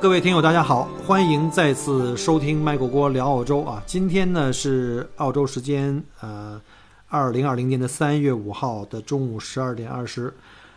[0.00, 3.82] 各位听友，大家好，欢迎再次收听麦果锅聊澳洲啊！
[3.84, 6.58] 今天呢是澳洲时间呃
[7.06, 10.32] 二零二零年的三月五号的中午十二点二十，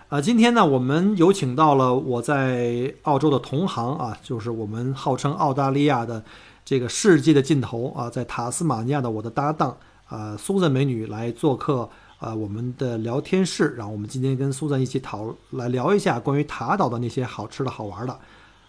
[0.10, 6.22] 啊，今天呢我们有请到了我在澳洲的同行啊，就是我们号称澳大利亚的
[6.66, 9.78] 这个世界的尽头啊，在塔斯马尼亚的我的搭档
[10.10, 18.20] 啊苏珊美女来做客啊我们的聊天室，然后我们今天跟苏珊一起讨来聊一下关于塔岛的那些好吃的好玩的。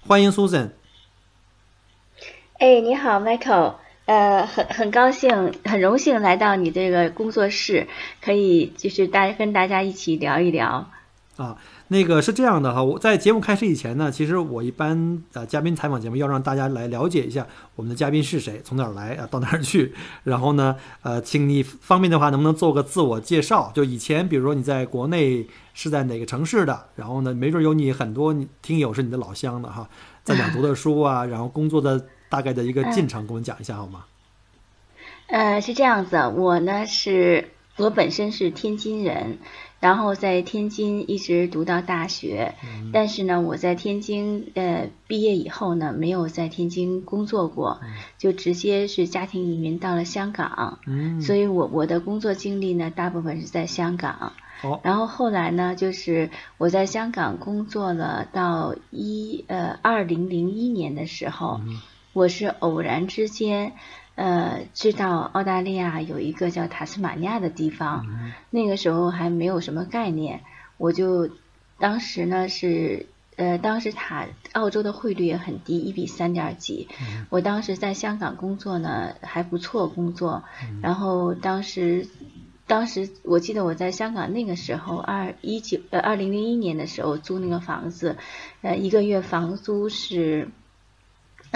[0.07, 0.73] 欢迎 Susan。
[2.59, 3.77] 哎，你好，Michael。
[4.05, 7.89] 呃，很很高兴，很荣幸来到你这个工作室，
[8.21, 10.91] 可以就是大家跟大家一起聊一聊。
[11.39, 11.57] 啊，
[11.89, 19.95] 那个是这样的哈，我在节目开始以前呢，其实我一般呃嘉宾采访节目要让大家来了解一下我们的嘉宾是谁，从哪儿来啊，到哪儿去。
[20.23, 23.71] 然后呢，呃，请你方便的话，能不能做个自我介绍？
[23.75, 25.47] 就以前比如说你在国内。
[25.77, 26.85] 是在哪个城市的？
[26.95, 28.33] 然后呢，没准有你很多
[28.63, 29.89] 听友是你的老乡的哈，
[30.23, 31.25] 在哪读的书啊？
[31.25, 34.05] 然后工作的大概的一个进程，给我们讲一下好吗？
[35.27, 39.39] 呃，是这样子，我呢是，我本身是天津人，
[39.81, 42.55] 然后在天津一直读到大学，
[42.93, 47.81] 但是呢，我在天津呃毕业以后呢，没有在天津工作过，
[48.17, 50.79] 就直接是家庭移民到了香港，
[51.21, 54.33] 所以我我的工作经历呢，大部分是在香港。
[54.83, 61.61] 然后后来呢，就是我在香港工作了到一呃二零零一年的时候，
[62.15, 63.73] 我是偶然之间
[64.17, 68.07] 呃知道澳大利亚有一个叫塔斯马尼亚的地方，
[68.51, 70.41] 那个时候还没有什么概念，
[70.77, 71.31] 我就
[71.79, 76.89] 当时呢是呃当时塔澳洲的汇率也很低，一比三点几，
[77.31, 80.45] 我当时在香港工作呢还不错工作，
[80.83, 82.09] 然后当时。
[82.67, 88.17] 当时我记得我在香港那个时候，二一九呃二零零一年的时候租那个房子，
[88.63, 90.49] 呃一个月房租是。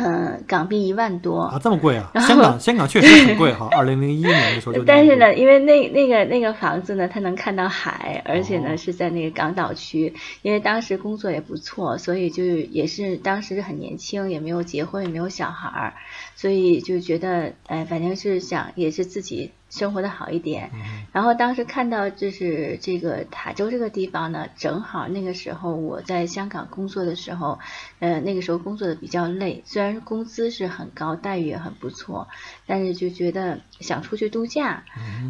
[0.00, 2.08] 嗯，港币一万多啊，这么贵啊！
[2.22, 3.68] 香港香港确实很贵哈。
[3.76, 4.84] 二零零一年的时候就。
[4.84, 10.14] 但是呢，因为那那个那个房子呢，它能看到海，而且呢是在那个港岛区。
[10.42, 15.94] 因为当时工作也不错，所以就也是当时很年轻，也没有结婚，也没有小孩儿，
[16.36, 20.70] 所以就觉得哎，反正是想也是自己生活的好一点。
[21.12, 27.58] 然后当时看到就是这个塔州这个地方呢，正好那个时候我在香港工作的时候，
[27.98, 29.88] 呃，那个时候工作的比较累，虽然。
[30.08, 32.28] 工资是很高，待遇也很不错，
[32.66, 34.84] 但是就觉得想出去度假。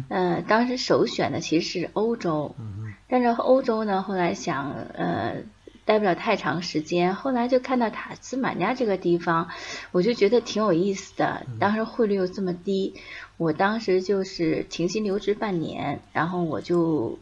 [0.09, 2.55] 呃，当时首选的其实是欧洲，
[3.09, 5.37] 但是欧洲呢，后来想呃
[5.89, 9.49] 待不了太长时间，后来就看到塔斯马尼亚这个地方，
[9.91, 11.47] 我就觉得挺有意思的。
[11.59, 12.93] 当时汇率又这么低，
[13.37, 17.17] 我当时就是停薪留职半年，然后我就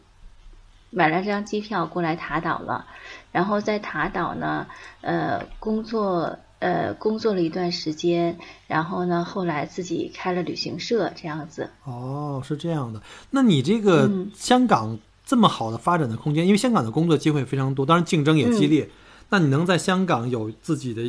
[0.90, 2.86] 买了张机票过来塔岛了。
[3.32, 4.68] 然后在塔岛呢，
[5.00, 6.38] 呃，工作。
[6.60, 8.36] 呃，工作了一段时间，
[8.66, 11.70] 然后呢，后来自己开了旅行社，这样子。
[11.84, 13.00] 哦，是这样的。
[13.30, 14.98] 那你这个香港
[15.28, 18.90] 这么好的发展的空间，因为香港的工作机会非常多，当然竞争也激烈。
[19.30, 21.04] 那你能在香港有自己的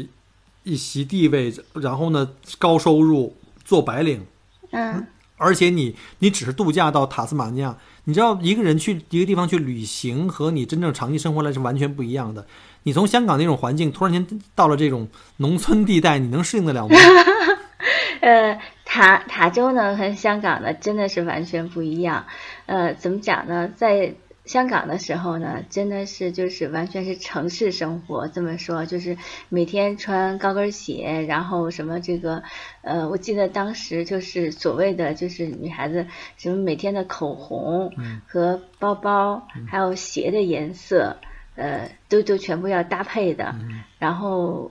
[0.64, 4.26] 一席地位，然后呢，高收入做白领，
[4.72, 5.06] 嗯，
[5.36, 12.44] 而且你你只是度假到塔斯马尼亚，你知道一个人去一个地方去旅行和你真正长期生活来是完全不一样的。
[12.82, 15.06] 你从香港那种环境突然间到了这种
[15.36, 16.96] 农村地带，你能适应得了吗？
[18.20, 22.26] 呃，塔塔州呢和香港呢真的是完全不一样。
[22.68, 23.72] 呃，怎么讲呢？
[23.74, 28.28] 在香港的时候呢，真的是就是完全是城市生活。
[28.28, 29.16] 这么说就是
[29.48, 32.42] 每天穿高跟鞋，然后什么这个
[32.82, 36.06] 呃，我记得当时就是所谓的就是女孩子
[36.36, 37.92] 什么每天的口红
[38.26, 41.16] 和包包还有鞋的颜色。
[41.60, 43.56] 呃，都都全部要搭配的，
[43.98, 44.70] 然后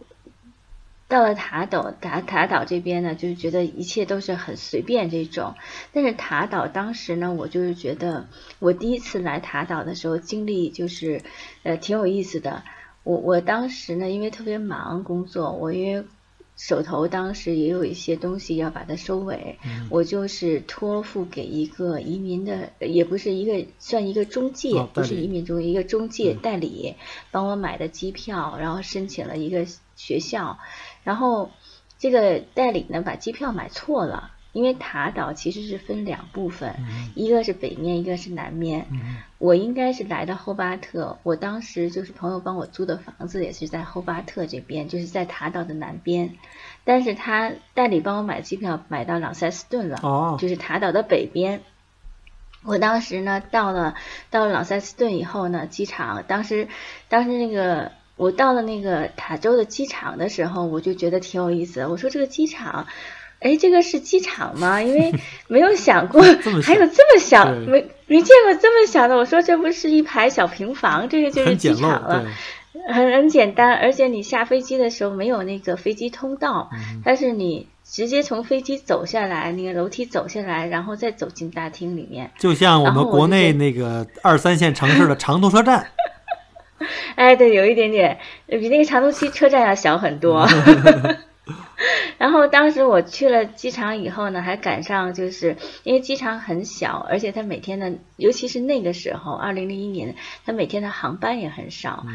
[1.07, 5.55] 到了塔岛塔塔岛这边呢，就是觉得一切都是很随便这种。
[5.93, 8.27] 但是塔岛当时呢，我就是觉得
[8.59, 11.21] 我第一次来塔岛的时候，经历就是
[11.63, 12.63] 呃挺有意思的。
[13.03, 16.03] 我我当时呢，因为特别忙工作，我因为
[16.57, 19.59] 手头当时也有一些东西要把它收尾，
[19.89, 26.95] 我就是托付给一个移民的，也不是一个算一个中介，不是移民中一个中介代理，
[27.31, 29.65] 帮我买的机票，然后申请了一个
[29.95, 30.57] 学校，
[31.07, 31.49] 然后
[31.97, 34.31] 这个代理呢把机票买错了。
[34.53, 36.73] 因为塔岛其实是分两部分，
[37.13, 38.87] 一个是北面，一个是南面。
[39.37, 46.37] 我应该是来到后巴特，我当时就是朋友帮我租的房子，也是在后巴特这边，就是在塔岛的南边。
[46.85, 51.61] 但是他代理帮我买机票，买到朗塞斯顿了，就是塔岛的北边。
[52.63, 53.93] 我当时呢，到了
[54.31, 56.67] 到了朗塞斯顿以后呢，机场当时
[57.09, 61.87] 当时那个我到了那个塔州的机场的时候，我就觉得挺有意思。
[61.87, 62.85] 我说这个机场。
[63.39, 64.81] 哎，这个是机场吗？
[64.81, 65.13] 因为
[65.47, 66.23] 没有想过
[66.63, 69.15] 还有这么小，没没见过这么小的。
[69.15, 72.25] 我说这不是一排小平房，这个就是机场了，
[72.91, 73.75] 很很简单。
[73.75, 76.71] 而且你下飞机的时候没有那个飞机通道，
[77.05, 85.85] 但是你直接从飞机走下来，那个楼梯走下来，然后再走进大厅里面，就像我们国内那个二三线城市的长途车站。
[87.15, 90.47] 哎，对，有一点点比那个长途汽车站要小很多。
[92.17, 102.05] 然后当时我去了机场以后呢，还赶上就是因为机场很小，而且它每天的，尤其是那个时候，二零零一年，它每天的航班也很少。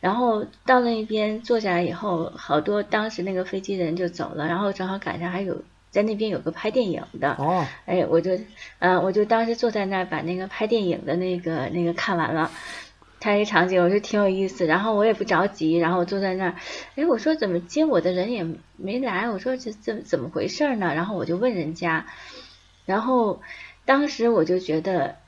[0.00, 7.36] 然后到那边坐下来以后，好多当时那个飞机的人就走了，然后正好赶上还有在那边有个拍电影的。
[7.38, 7.64] 哦。
[7.86, 8.32] 哎，我就，
[8.80, 12.50] 嗯，我就当时坐在那儿把那个拍电影的那个那个看完了。
[13.22, 14.66] 看一场景，我就挺有意思。
[14.66, 16.56] 然后我也不着急，然后我坐在那儿，
[16.96, 18.44] 哎，我说怎么接我的人也
[18.76, 19.30] 没来？
[19.30, 20.92] 我说这怎怎么回事呢？
[20.92, 22.06] 然后我就问人家，
[22.84, 23.40] 然后
[23.84, 25.18] 当时我就觉得，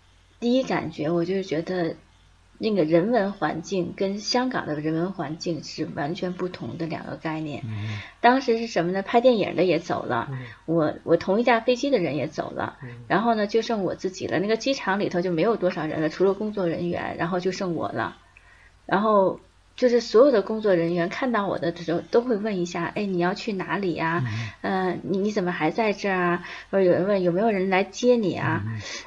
[0.41, 1.95] 第一感觉我就觉得。
[2.71, 7.63] 那个人文环境跟香港的人文环境是完全不同的两个概念。
[8.21, 9.03] 当时是什么呢？
[9.03, 10.29] 拍电影的也走了，
[10.67, 12.77] 我我同一架飞机的人也走了，
[13.07, 14.39] 然后呢就剩我自己了。
[14.39, 18.17] 那个机场里头就没有多少人了，除了工作人员，然后就剩我了，
[18.87, 19.41] 然后。
[19.77, 24.25] 就是所有的工作人员看到我的时候，都会问一下：“哎，你要去哪里呀？
[24.63, 28.63] 嗯，你你怎么还在这儿啊？”或者有人问有没有人来接你啊？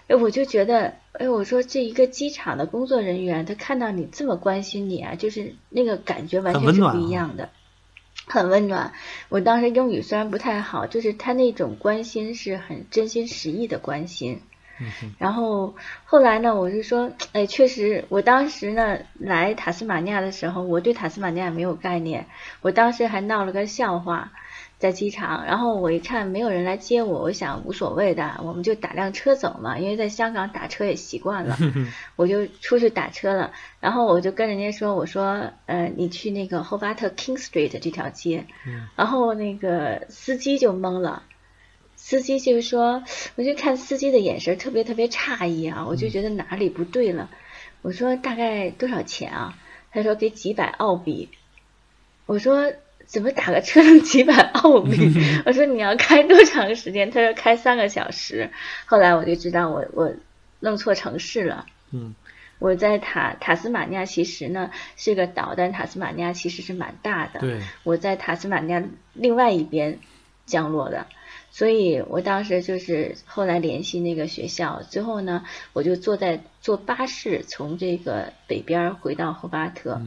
[0.08, 7.50] 哎，我就觉得，哎，我说这一个机场的工作人员，他看到你这么关心你啊，就是那个感觉完全是不一样的，
[8.28, 8.92] 很温暖。
[9.30, 14.42] 我当时英语虽然不太好，就是他那种关心是很真心实意的关心。
[15.18, 15.76] 然后
[16.06, 22.28] 后来呢，我就说，哎，确实，我当时呢来塔斯马尼亚的时候，我对塔斯马尼亚没有概念，
[22.62, 24.32] 我当时还闹了个笑话，
[24.78, 31.58] 在机场，然后我一看没有人来接我，我想无所谓的，我们就打辆车走嘛，因为在香港打车也习惯了，
[32.16, 38.46] 我就出去打车了，然后我就跟人家说，我说，呃，你去那个霍巴特 King Street 这条街，
[38.96, 41.24] 然后那个司机就懵了。
[42.08, 43.04] 司机就是说，
[43.36, 47.30] 我就看司机的眼神特别特别诧异啊，我就觉得哪里不对了。
[47.82, 49.60] 我说大概多少钱啊？
[49.92, 51.28] 他说给几百澳币。
[52.26, 52.72] 我说
[53.06, 55.12] 怎么打个车能几百澳币？
[55.46, 57.12] 我说你要开多长时间？
[57.12, 58.52] 他说开三个小时。
[58.86, 60.14] 后来我就知道我我
[60.62, 61.66] 弄错城市了。
[61.92, 62.16] 嗯，
[62.60, 67.42] 我在塔塔斯马尼亚其实呢是个岛，但塔斯马尼亚其实是蛮大的。
[67.42, 68.82] 对，我在塔斯马尼亚
[69.12, 70.00] 另外一边
[70.46, 71.06] 降落的。
[71.50, 80.02] 所以我当时就是后来联系那个学校，最后呢，我就坐在坐巴士从这个北边回到霍巴特。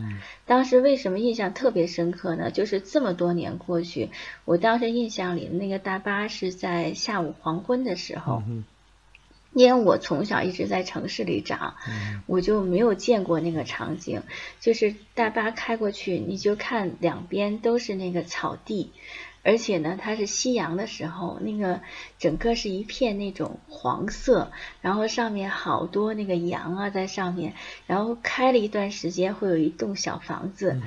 [0.47, 2.51] 当时为什么印象特别深刻呢？
[2.53, 4.11] 就是这么多年过去，
[4.45, 8.45] 我当时印象里那个大巴是在下午黄昏的时候，
[9.53, 11.75] 因为我从小一直在城市里长，
[12.27, 14.23] 我就没有见过那个场景。
[14.61, 18.93] 就是大巴开过去，你就看两边都是那个草地。
[19.43, 21.81] 而且呢，它是夕阳的时候，那个
[22.19, 27.55] 整个是一片那种黄色，然后上面好多那个羊啊在上面，
[27.87, 30.81] 然后开了一段时间会有一栋小房子。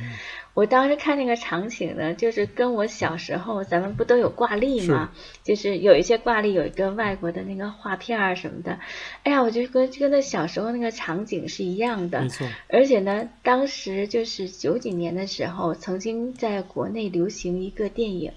[0.53, 5.09] 我当时看那个场景呢，就是跟我小时候咱们不都有挂历吗？
[5.43, 8.79] 就是有一些挂历有一个外国的那个画片儿什么的。
[9.23, 12.21] 哎呀，我就跟跟那小时候那个场景是一样的。
[12.21, 12.47] 没错。
[12.69, 18.31] 而且呢，当时就是九几年的时候，曾经在国内流行一个电影，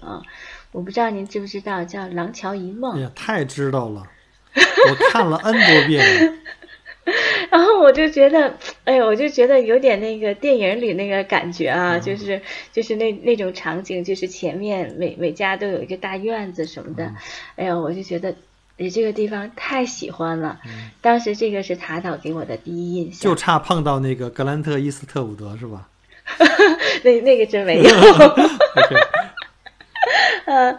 [0.71, 2.95] 我不知道您知不知道，叫《廊桥遗梦》。
[2.97, 4.01] 哎呀，太知道了，
[4.55, 6.33] 我看了 N 多遍。
[7.49, 12.41] 然后我就觉得，哎我就觉得有点那个电影里那个感觉啊，就是
[12.73, 17.11] 就是那那种场景，就是前面每每家都有一个大院子什么的，
[17.55, 18.35] 哎呀，我就觉得
[18.77, 20.59] 你这个地方太喜欢了。
[21.01, 25.87] 当时这个是塔岛给我的第一印象，就差碰到那个格兰特伊斯特伍德是吧？
[27.03, 27.89] 那那个真没有。
[30.45, 30.77] 呃，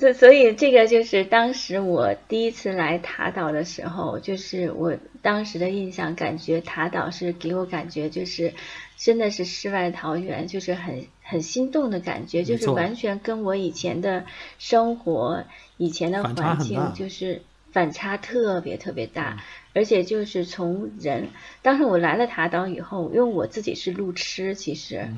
[0.00, 8.54] 所所以这个就是当时我第一次来塔岛的时候，就是我当时的印象，感觉塔岛是给我感觉就是
[8.96, 14.24] 真的是世外桃源，就是很很心动的感觉，就是完全跟我以前的
[14.58, 15.44] 生活、
[15.76, 19.42] 以前的环境就是反差特别特别大，
[19.74, 21.28] 而且就是从人，
[21.60, 25.10] 当时我来了塔岛以后，因为我自己是路痴，其实。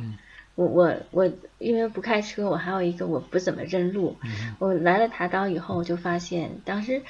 [0.55, 4.17] 我我我，因为不开车，我还有一个我不怎么认路。
[4.59, 7.03] 我来了塔岛以后，我就发现当时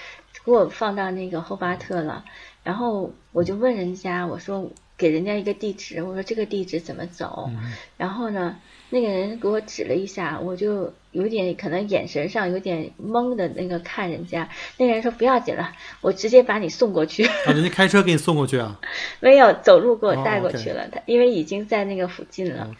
[0.44, 2.24] 给我放到那个后巴特了，
[2.62, 7.50] 然后我就问人家，我说给人家一个地址，我说这个地址怎么走？
[7.96, 8.58] 然后呢，
[8.90, 14.48] 那个人给我指了一下，我就有点可能眼神上有点懵的那个看人家。
[14.78, 17.24] 那个人说不要紧了，我直接把你送过去。
[17.24, 18.78] 啊，人家开车给你送过去啊？
[19.18, 20.86] 没有，走路给我带过去了。
[20.92, 22.70] 他因为已经在那个附近了。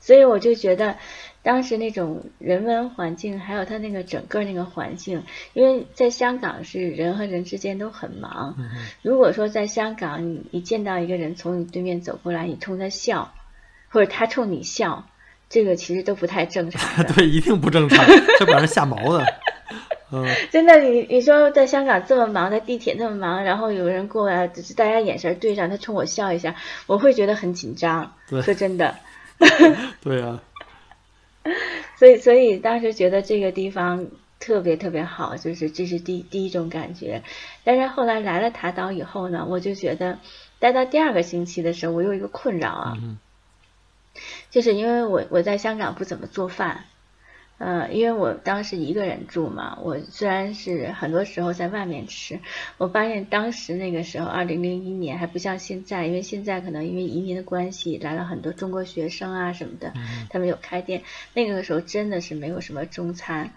[0.00, 0.96] 所以我就觉得，
[1.42, 8.56] 当时那种人文环境，还有他那个整个那个环境，因为在香港是人和人之间都很忙。
[9.02, 13.32] 如果说在香港，你你见到一个人从你对面走过来，你冲他笑，
[13.88, 15.06] 或者他冲你笑，
[15.48, 17.04] 这个其实都不太正常。
[17.14, 18.04] 对，一定不正常，
[18.38, 19.24] 这把人吓毛的。
[20.12, 26.56] 嗯，真的，你你说在香港这么忙，在地铁那么忙，然后有人过来，大家眼神对上，他冲我笑一下，
[26.88, 28.12] 我会觉得很紧张。
[28.28, 28.96] 说真的。
[30.02, 30.42] 对啊，
[31.98, 34.06] 所以所以当时觉得这个地方
[34.38, 37.22] 特别特别好，就是这是第第一种感觉。
[37.64, 40.18] 但是后来来了塔岛以后呢，我就觉得
[40.58, 42.98] 待到第二个星期的时候，我有一个困扰啊，
[44.50, 46.84] 就是因为我我在香港不怎么做饭。
[47.60, 52.40] 呃，因为我当时一个人住嘛，我虽然是很多时候在外面吃，
[52.78, 59.92] 我发现当时那个时候，二零零一年还不像现在，因为现在可能因为移民的关系来了很多中国学生啊什么的，
[60.30, 61.02] 他们有开店。
[61.34, 63.50] 那个时候真的是没有什么中餐。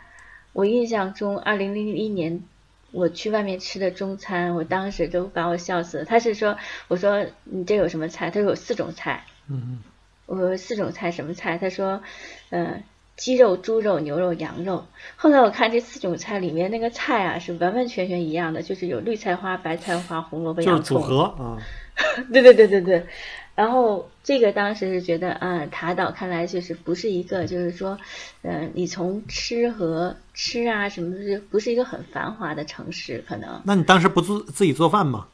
[0.51, 2.43] 我印象中，二零零一年
[2.91, 6.03] 我去外面吃的中餐，我当时都把我笑死了。
[6.03, 6.57] 他是说，
[6.89, 8.29] 我说你这有什么菜？
[8.29, 9.23] 他说有四种菜。
[9.47, 9.79] 嗯嗯。
[10.25, 11.57] 我说四种菜什么菜？
[11.57, 12.03] 他说，
[12.49, 12.83] 嗯。
[13.15, 14.85] 鸡肉、猪肉、牛肉、羊肉。
[15.15, 20.97] 后来我看这四种菜里面那个菜啊，是完完全全一样的，就是有绿菜花、白菜花、红萝卜、洋葱。
[20.97, 21.57] 就是组合啊。
[22.33, 23.05] 对对对对对。
[23.55, 27.97] 然后这个当时是觉得，啊，塔岛看来就是不是一个，就是说，
[28.41, 33.61] 嗯，你从吃和吃啊什么的，不是一个很繁华的城市，可能。
[33.63, 35.27] 那你当时不自自己做饭吗？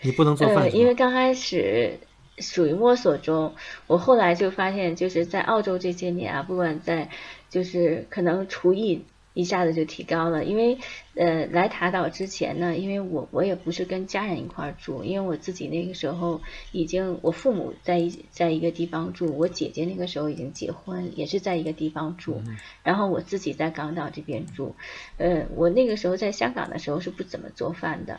[0.00, 0.74] 你不能做饭。
[0.74, 1.98] 因为刚开始。
[2.40, 3.54] 属于摸索中，
[3.86, 7.08] 我后来就发现，就是在澳洲这些年啊，不管在，
[7.50, 9.04] 就是可能厨艺
[9.34, 10.44] 一下子就提高了。
[10.44, 10.78] 因为，
[11.14, 16.40] 呃，来塔岛之前呢，因为我我也不是跟家人一块儿住，因为我自己那个时候
[16.72, 22.42] 已经，我父母在一在一个地方住，我姐姐那个时候已经结婚，也是在一个地方住，
[22.82, 24.74] 然后我自己在港岛这边住。
[25.18, 28.18] 呃，我那个时候在香港的时候是不怎么做饭的，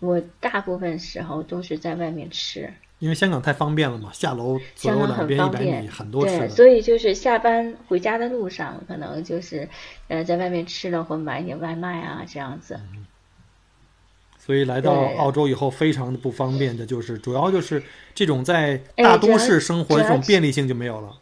[0.00, 2.74] 我大部分时候都是在外面吃。
[3.00, 9.68] 因为香港太方便了嘛，下楼左右两边一百米，很多对，所以就是下班回家的路上，可能就是
[10.08, 12.80] 呃在外面吃了或买点外卖啊这样子。
[14.36, 17.80] 所以来到澳洲以后，非常的不方便的就是，主要就是
[18.14, 21.16] 这种在大都市生活这种便利性就没有了。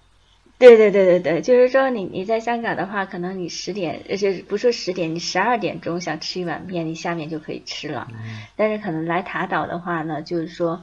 [0.59, 8.09] 对对对对对，就是说你你在香港的话，可能你十点，而且不说十点，你十二点钟想吃一碗面，你下面就可以吃了。
[8.57, 10.83] 但是可能来塔岛的话呢，就是说。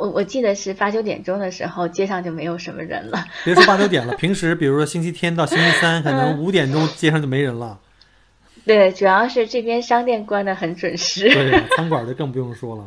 [0.00, 3.22] 我我记得是八九点钟的时候，街上就没有什么人了。
[3.44, 7.78] 别说八九点了，平时比如说星期天到星期三，可能五点钟街上就没人了。
[8.64, 11.28] 对，主要是这边商店关的很准时。
[11.28, 12.84] 对，餐馆的更不用说了。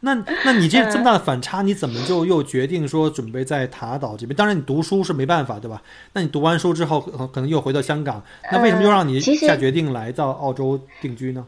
[0.00, 4.36] 那那你这这么大的反差，你怎么就又决定说准备在塔岛这边？
[4.36, 5.82] 当然，你读书是没办法，对吧？
[6.12, 7.00] 那你读完书之后，
[7.32, 8.22] 可能又回到香港，
[8.52, 11.44] 那为什么又让你下决定来到澳洲定居呢？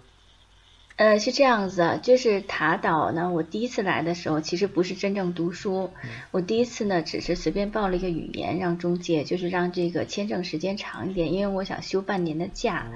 [1.00, 3.30] 呃，是这样子，就是塔岛呢。
[3.30, 5.90] 我第一次来的时候，其实不是真正读书。
[6.30, 12.86] 我第一次呢，只是随便报了一个语言，让中介就是让这个签证时间长一点，因为我想休半年的假。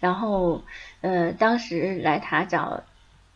[0.00, 0.64] 然后，
[1.00, 2.82] 呃，当时来塔岛，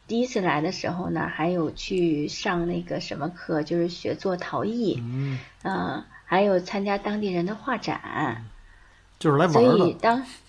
[0.06, 5.02] 第一次来的时候呢，还有去上那个什么课，就是学做陶艺。
[5.02, 6.04] 嗯。
[6.26, 8.44] 还有参加当地人的画展。
[9.18, 9.78] 就是来玩的。
[9.78, 10.22] 所以当。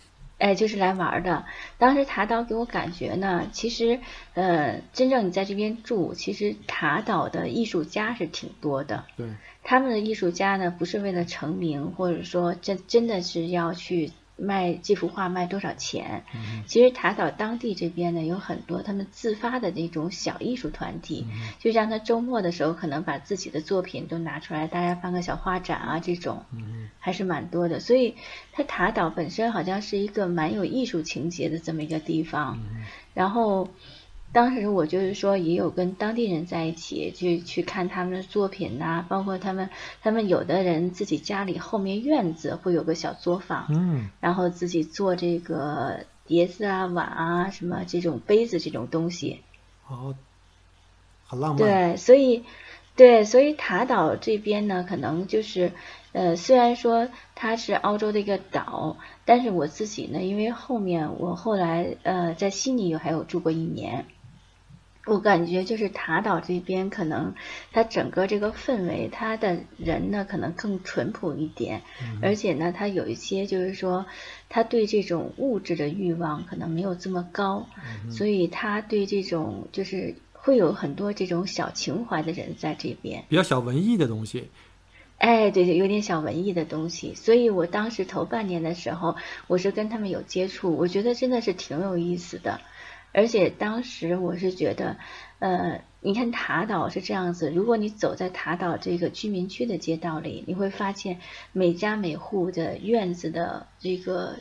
[0.41, 1.45] 哎，就是来玩的。
[1.77, 3.99] 当时塔岛给我感觉呢，其实，
[4.33, 9.05] 呃，真正你在这边住，其实塔岛的艺术家是挺多的。
[9.15, 9.27] 对。
[9.63, 16.23] 他们的艺术家呢，不是为了成名，或者说真真的是要去卖这幅画卖多少钱。
[16.65, 21.27] 其实塔岛当地这边呢，有很多他们自发的这种小艺术团体，
[21.59, 26.45] 就让他周末的时候可能把自己的作品都拿出来，大家办个小画展啊，这种
[26.99, 27.79] 还是蛮多的。
[27.79, 28.15] 所以，
[28.51, 32.59] 他塔岛本身好像是一个蛮有艺术情节的这么一个地方，
[33.13, 33.69] 然后。
[34.33, 39.69] 当时我就是说，也有跟当地人在一起，去去看他们的作品呐，包括他们，
[40.01, 49.41] 他们有的人自己家里后面院子会有个小作坊，嗯，然后自己做这个碟子啊、碗啊、什么这种杯子这种东西，
[49.89, 50.15] 哦，
[51.27, 51.57] 很浪漫。
[51.57, 52.45] 对，所以，
[52.95, 55.73] 对，所以塔岛这边呢，可能就是，
[56.13, 58.95] 呃，虽然说它是澳洲的一个岛，
[59.25, 64.05] 但是我自己呢，因为后面我后来呃在悉尼还有住过一年。
[65.05, 67.33] 我感觉就是塔岛这边，可能
[67.71, 71.81] 它整个这个氛围，它的人呢可能更淳朴一点，
[72.21, 74.05] 而且呢，它有一些就是说，
[74.47, 77.67] 他对这种物质的欲望可能没有这么高，
[78.11, 84.49] 所以他对这种就是会有很多这种小情怀的人在这边，比较小文艺的东西。
[85.17, 87.13] 哎，对对，有点小文艺的东西。
[87.15, 89.15] 所以我当时头半年的时候，
[89.47, 92.61] 我是跟他们有接触，我觉得真的是挺有意思的。
[93.11, 94.97] 而且当时我是觉得，
[95.39, 101.19] 呃，你看塔岛是这样子，如果你走在塔岛这个居民区的街道里，你会发现
[101.51, 104.37] 每家每户的院子的这个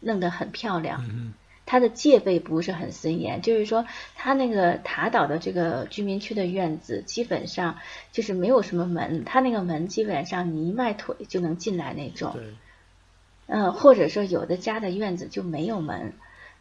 [0.00, 1.04] 弄得很漂亮。
[1.08, 7.78] 嗯它的戒备不是很森严，就是说，它那个塔岛的这个居民区的院子基本上
[8.10, 12.32] 就是没有什么门，它那个门基本上你一迈腿就能进来那种。
[12.34, 12.42] 对。
[13.46, 16.12] 嗯，或者说有的家的院子就没有门。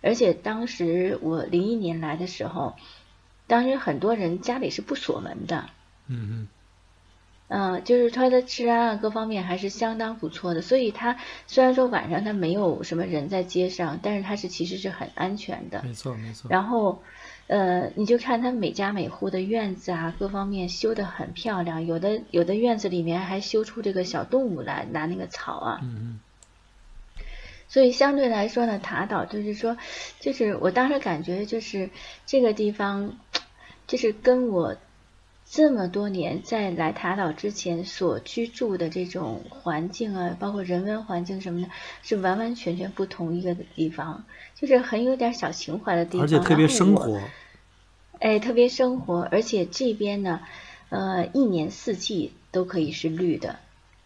[0.01, 2.75] 而且当时我零一年来的时候，
[3.47, 5.69] 当时很多人家里是不锁门的。
[6.07, 6.47] 嗯嗯。
[7.53, 11.17] 嗯，就是它的治安啊各方面还是相当不错的，所以它
[11.47, 15.83] 虽然说晚上它没有什么人在街上，但是它是其实是很安全的。
[15.83, 16.49] 没错没错。
[16.49, 17.03] 然后，
[17.47, 25.79] 呃，你就看它每家每户的院子啊，各方面修的很漂亮，有的有的院子里面还修出这个小动物来，拿那个草啊。
[25.83, 26.19] 嗯嗯。
[27.71, 29.77] 所以相对来说呢，塔岛就是说，
[30.19, 31.89] 就是我当时感觉就是
[32.25, 33.17] 这个地方，
[33.87, 34.75] 就是跟我
[35.49, 41.69] 这么多年在来塔岛之前所居住的这种环境啊，包括人文环境什么的，
[42.03, 47.21] 是完完全全不同一个地方，就是很有点小情怀的地方，而且特别生活。
[48.19, 50.41] 哎，特别生活，而且这边呢，
[50.89, 53.59] 呃，一年四季都可以是绿的。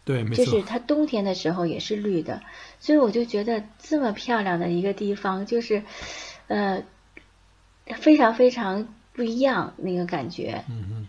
[0.05, 0.45] 对，没错。
[0.45, 2.41] 就是它冬天的时候也是绿的，
[2.79, 5.81] 所以我就觉得这么漂亮的一个地方，就是，
[6.47, 6.83] 呃，
[7.95, 10.63] 非常非常不一样那个感觉。
[10.69, 11.07] 嗯嗯。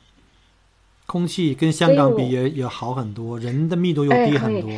[1.05, 4.71] 空气跟香港比也也好很多，人的密度又低很多。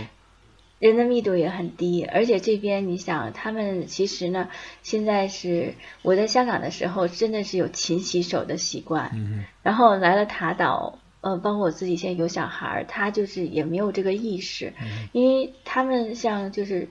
[0.80, 4.48] 人的密度也很低，而且这边你想，他们其实呢，
[4.82, 9.10] 现在是我在香港的时候，真的是有勤洗手的习惯。
[9.14, 10.98] 嗯然后来了塔岛。
[11.20, 14.72] 呃，包括我自己现在有小孩儿，他就是也没有这个意识，
[15.12, 16.88] 因为他们像就是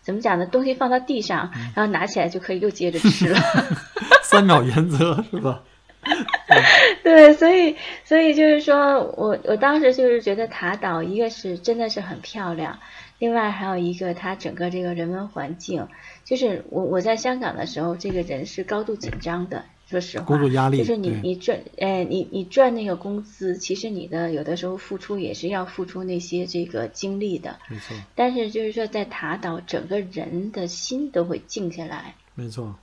[0.00, 0.46] 怎么讲呢？
[0.46, 3.38] 东西放到地上，然后拿起来就可以又接着吃了。
[4.24, 5.62] 三秒原则是吧？
[7.04, 12.78] 对，所以所以就是说我我当时就是觉得塔岛一个是真的是很漂亮，
[13.18, 15.86] 另外还有一个它整个这个人文环境，
[16.24, 19.64] 就是我我在香港的时候，这个人是高度紧张的。
[19.90, 27.58] 说实话，工作压力就是你你赚，哎，你你赚那个工资，其实你的有的时候付出也是要付出那些这个精力的。
[27.68, 27.96] 没错。
[28.14, 32.14] 但是就是说，在塔岛，整个人的心都会静下来。
[32.36, 32.76] 没错。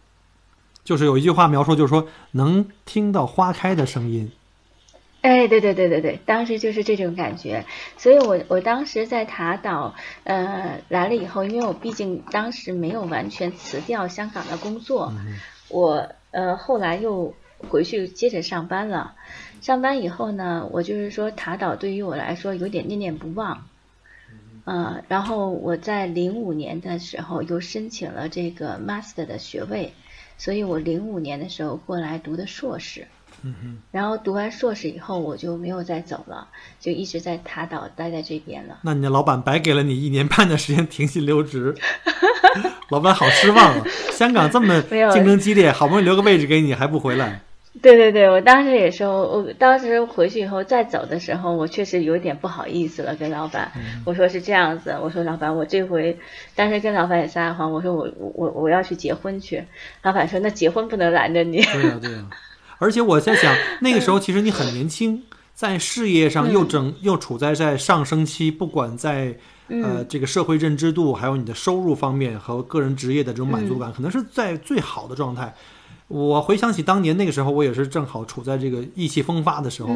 [0.84, 4.30] 就是有一句话描述，就是说能听到花开的声音。
[5.22, 7.66] 哎，对对对对对，当时就是这种感觉。
[7.98, 15.14] 所以我我当时在塔岛，呃，来了以后，因为我毕竟当时没有完全辞掉香港的工作，
[15.70, 16.10] 我。
[16.38, 17.34] 呃，后来又
[17.68, 19.16] 回去接着上班了。
[19.60, 23.68] 上班以后呢，我就是说塔岛对于我来说有点念念不忘。
[24.66, 29.94] 呃，然后我在零五年的时候又申请了这个 master 的学位，
[30.38, 33.08] 所以我零五年的时候过来读的硕士。
[33.44, 33.78] 嗯哼。
[33.92, 36.48] 然后读完硕士以后，我就没有再走了，
[36.80, 38.80] 就一直在塔岛待在这边了。
[38.84, 41.76] 那你的老板白给了你一年半的时间停薪留职。
[42.90, 43.84] 老板好失望啊！
[44.12, 47.42] 香港这么 竞争激烈，好不容易留个位置给你，还不回来？
[47.80, 53.72] 对对对，我当时也说，我当时回去以后再走的时候，我确实有点不好意思了，跟老板
[54.04, 56.18] 我说是这样子，我说老板，我这回
[56.56, 59.64] 当时跟老板也撒谎，我说我我我要去结婚去。
[60.02, 61.62] 老板说那结婚不能拦着你。
[61.62, 62.26] 对呀对呀，
[62.80, 69.38] 而且我在想， 那个时候其实你很年轻，在事业上又正又处在在上升期，不管在。
[69.70, 75.54] 呃，这个社会认知度，还有你的收入方面和个人职业的这种满足感，可能是在最好的状态。
[76.08, 79.90] 我回想起当年那个时候，我也是正好处在这个意气风发的时候，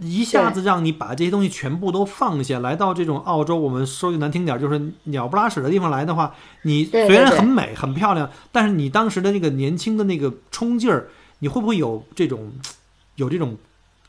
[0.00, 11.08] 一下子让你把这些东西全部都放下，来到这种澳洲，我们说句难听点，就是鸟不拉屎的地方来的话，你虽然很美很漂亮，但是你当时的那个年轻的那个冲劲儿，
[11.44, 12.52] 你会不会有这种
[13.16, 13.58] 有这种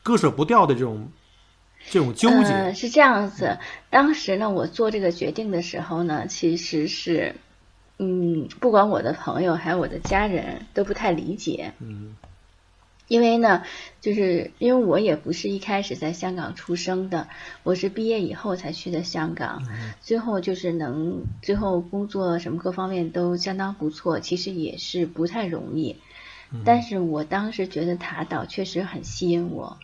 [0.02, 1.10] 割舍不掉的这种？
[1.90, 3.58] 这种纠结是这样子。
[3.90, 7.36] 当时呢，我做这个决定的时候呢，其实是，
[7.98, 11.74] 嗯，不管我的朋友还有我的家人都不太理解。
[11.80, 12.16] 嗯。
[13.06, 13.62] 因为呢，
[14.00, 17.28] 就是因为我也不是一开始在香港出生的，
[17.62, 19.62] 我是毕业以后才去的香港，
[20.00, 25.96] 最后就是能最后工作什么各方面都相当不错，其实也是不太容易。
[26.64, 29.78] 但是我当时觉得塔岛确实很吸引我。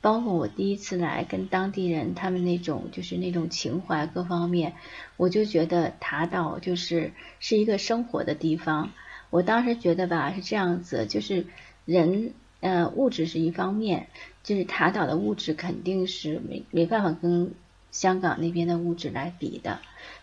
[0.00, 4.74] 包括我第一次来，跟当地人他们那种就是那种情怀各方面，
[5.16, 8.90] 我就觉得塔岛就是是一个生活的地方。
[9.30, 11.46] 我当时觉得吧是这样子，就是
[11.84, 14.08] 人呃物质是一方面，
[14.42, 17.54] 就是塔岛的物质肯定是没没办法跟
[17.92, 19.78] 香港那边的物质来比的，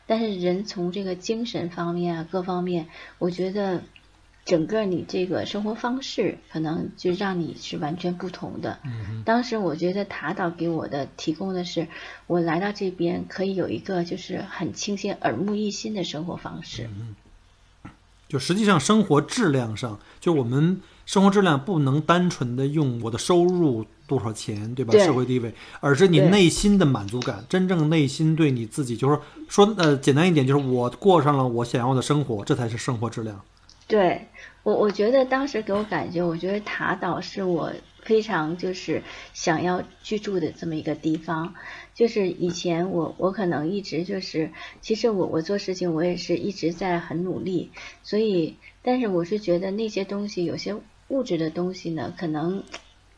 [0.08, 3.82] 但是人从这个精神方面啊各方面，我觉得。
[4.50, 8.80] 整个你这个生活方式可能就让你是完全不同的。
[9.24, 11.88] 当时我觉得塔岛给我的提供的是，
[12.26, 16.90] 我来到这边可以有一个就是很清新、耳目一新的生活方式。
[18.28, 24.94] 就实际上生活质量上，就我们生活质量不能单纯的用我的收入多少钱，对吧？
[24.94, 33.42] 社会地位，而是你内心的满足感，真正内心对你自己，就是说，呃，简单一点，就是我过上了我想要的生活，这才是生活质量。
[33.88, 34.28] 对。
[34.64, 39.02] 我我觉得当时给我感觉，我觉得塔岛是我非常就是
[39.34, 41.56] 想要居住的这么一个地方。
[41.94, 47.72] 就是以前我我可能一直就是，其实我我做事情我也是一直在很努力，
[48.04, 50.76] 所以但是我是觉得那些东西有些
[51.08, 52.64] 物质的东西呢，可能。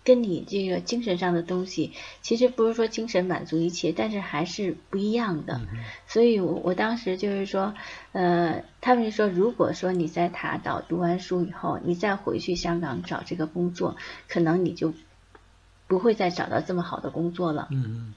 [0.04, 5.62] 跟你这个精神上的东西，其实不是说精神满足一切，但是还是不一样的。
[6.08, 7.76] 所以，我我当时就是说，
[8.12, 13.96] 呃，他们就说，如果说你在塔岛读完书以后，你再回去香港找这个工作，
[14.28, 14.94] 可能你就
[15.88, 17.68] 不会再找到这么好的工作了。
[17.70, 18.14] 嗯嗯。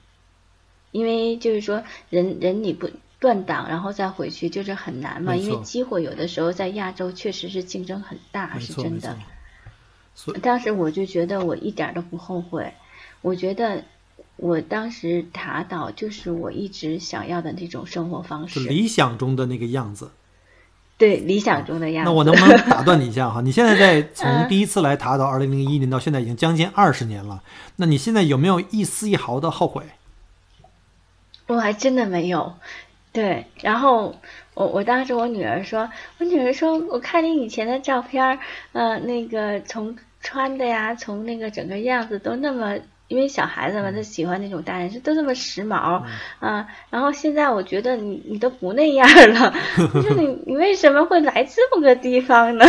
[0.91, 5.35] 因为就是说，人人你不断档，然后再回去，就是很难嘛。
[5.35, 9.15] 因为机会有的时候在亚洲确实是竞争很大，是真的。
[10.41, 12.73] 当时我就觉得我一点都不后悔，
[13.21, 13.83] 我觉得
[14.37, 20.11] 我当时塔岛就是我一直想要的那种生活方式，理想中的那个样子。
[20.97, 22.09] 对，理想中的样子。
[22.09, 23.41] 那我能不能打断你一下哈？
[23.41, 27.43] 你现在在 从第一次来塔岛，二零零一年到现在已经将近二十年了，
[27.75, 29.83] 那你现在有没有一丝一毫的后悔？
[31.47, 32.55] 我还真的没有。
[33.15, 34.13] 对，然后
[34.55, 38.37] 我我当时我女儿说，我女儿说，我看你以前的照片，
[38.73, 46.03] 呃，那个从穿的呀，从那个整个样子都那么，因为小孩子嘛，他喜欢那种大人，是都那么时髦
[46.41, 46.67] 啊。
[46.89, 49.53] 然后现在我觉得你你都不那样了，
[49.95, 52.65] 我说你你为什么会来这么个地方呢？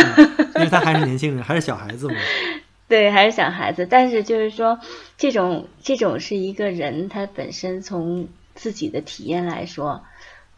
[0.55, 2.15] 因为他还是年轻人，还是小孩子嘛。
[2.87, 4.79] 对，还是小孩子，但是就是说，
[5.17, 10.05] 这种这种是一个人他本身从自己的体验来说。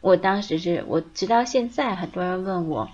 [0.02, 2.90] 我当时是我直到现在，很多人问我，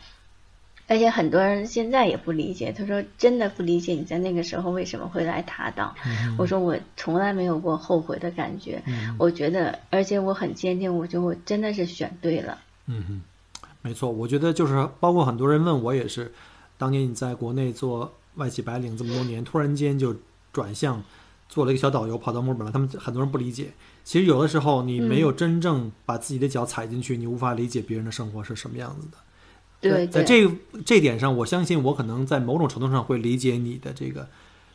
[0.87, 2.71] 而且很多人现在也不理解。
[2.71, 5.95] 他说：“真的不理解你在那个时候为什么会来塔岛。”
[6.37, 8.81] 我说：“我从来没有过后悔的感觉。
[9.17, 13.21] 我觉得，而且我很坚定，我觉得我真的是选对了。”嗯哼，
[13.81, 14.11] 没错。
[14.11, 16.31] 我觉得就是包括很多人问我也是，
[16.77, 20.15] 当年你在国内做外企白领这么多年，突然间就
[20.51, 21.03] 转向
[21.47, 22.71] 做了一个小导游，跑到墨尔本了。
[22.71, 23.73] 他们很多人不理解。
[24.03, 29.17] 其实有的时候，你没有真正把自己的脚踩进去，你无法理解别人的生活是什么样子的。
[29.81, 30.49] 对，在这
[30.85, 34.27] 这点上，我相信我可能在某种程度上会理解你的这个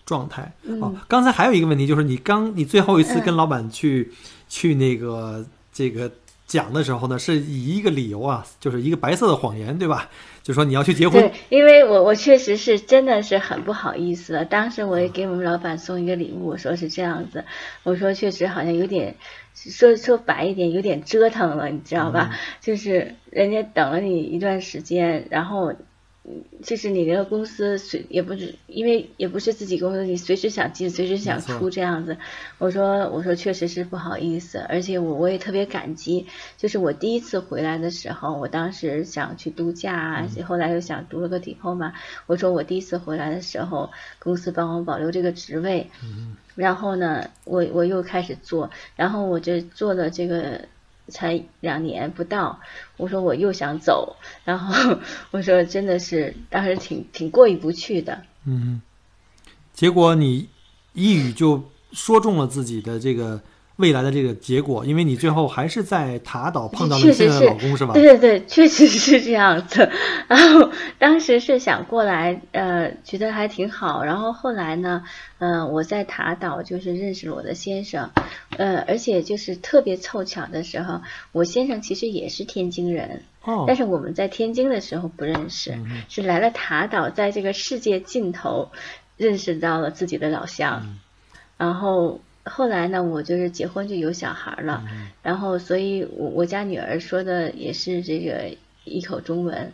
[0.05, 0.55] 状态。
[0.81, 4.13] 哦，刚才还有一个问题，就是你刚你最后一次跟老板去
[4.49, 6.11] 去那个这个
[6.51, 10.11] 讲的时候呢，是以一个理由啊，就是一个白色的谎言，对吧？
[10.43, 14.45] 就说你要去结婚，对，因为我我确实是真的是很不好意思了。
[14.45, 17.45] 当时我也给我们老板送一个礼物，我说是这样子，
[17.85, 19.15] 我说确实好像有点，
[19.55, 22.37] 说说白一点，有点折腾了，你知道吧？
[22.61, 25.73] 就是人家等了你一段时间，然后。
[26.63, 32.17] 就是你这个公司随也不是，因为也不是自己公司，你随时想进，随时想出这样子。
[32.59, 36.27] 我说我说确实是不好意思，而且我我也特别感激。
[36.59, 41.93] 就是我第一次回来的时候，我当时想去度假，后来又想读了个 diploma。
[42.27, 45.91] 我说我第一次回来的时候，公司帮我保留这个职位。
[46.55, 50.67] 然后呢，我我又开始做，然后我这做了这个。
[51.11, 52.61] 才两年不到，
[52.97, 54.97] 我说我又想走，然后
[55.33, 58.23] 我说真的是当时挺挺过意不去的。
[58.47, 58.81] 嗯，
[59.75, 60.49] 结果你
[60.95, 63.41] 一语就说中了自己的这个
[63.81, 67.95] 未来的这个结果，因为你最后还是在塔岛碰到了现在的老公，是吧？
[67.95, 69.91] 对对对，确实是这样子。
[70.29, 74.05] 然后当时是想过来，呃，觉得还挺好。
[74.05, 75.03] 然后后来呢，
[75.39, 78.11] 嗯、我在塔岛就是认识了我的先生，
[78.57, 81.01] 呃，而且就是特别凑巧的时候，
[81.33, 88.69] 我先生其实也是天津人，哦但，是我们在天津的时候不认识，嗯是来了塔岛，在这个世界尽头
[89.17, 91.01] 认识到了自己的老乡，嗯
[91.57, 98.51] 然后后来呢，我就是结婚就有小孩了，嗯然后所以我我家女儿说的也是这个
[98.85, 99.73] 一口中文，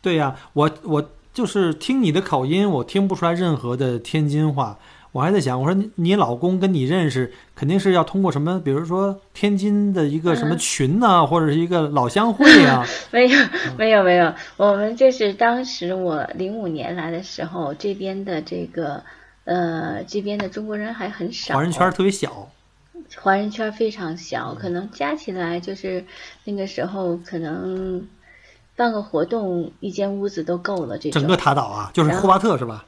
[0.00, 4.78] 对呀、我我就是听你的口音，我听不出来任何的天津话。
[5.12, 12.82] 我还在想，我说你你老公跟你认识，肯定是要通过什么，比如说天津的一个什么嗯群呐、或者是一个老乡会啊。
[13.12, 13.38] 没有
[13.76, 19.02] 没有没有，我们就是当时我零五年来的时候，这边的这个
[19.44, 22.50] 呃这边的中国人还很少，华人圈特别小，
[23.16, 26.04] 华人圈非常小，可能加起来就是
[26.44, 28.08] 那个时候可能
[28.76, 30.98] 办个活动，一间屋子都够了。
[30.98, 32.86] 这整个塔岛啊，就是霍巴特是吧？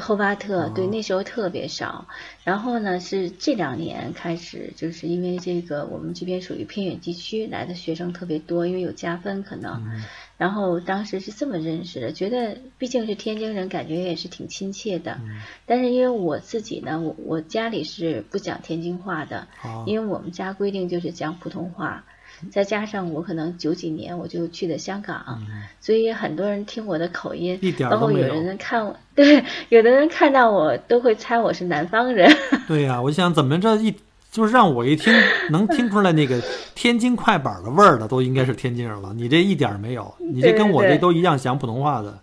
[0.00, 2.08] 霍巴特，对，哦那时候特别少。
[2.42, 9.74] 然后呢，是这两年开始，就是因为这个我们这边属于偏远地区，来的学生特别多，因为有加分可能。
[9.86, 10.02] 嗯
[10.38, 15.18] 然后当时是这么认识的，觉得毕竟是天津人，感觉也是挺亲切的。
[15.20, 22.04] 嗯但是因为我自己呢，我我家里是不讲天津话的，哦因为我们家规定就是讲普通话。
[22.50, 25.42] 再加上我可能九几年我就去的香港，
[25.80, 32.30] 所以很多人听我的口音，嗯一点包都没有括有人看我， 对，有的人看到我都会猜我是南方人。
[32.68, 33.94] 对呀、我就想怎么着一
[34.36, 35.10] 就是让我一听
[35.48, 36.38] 能听出来那个
[36.74, 39.14] 天津快板的味儿的，都应该是天津人了。
[39.14, 42.18] 你这一点儿没有，你这跟我这都一样讲普通话的。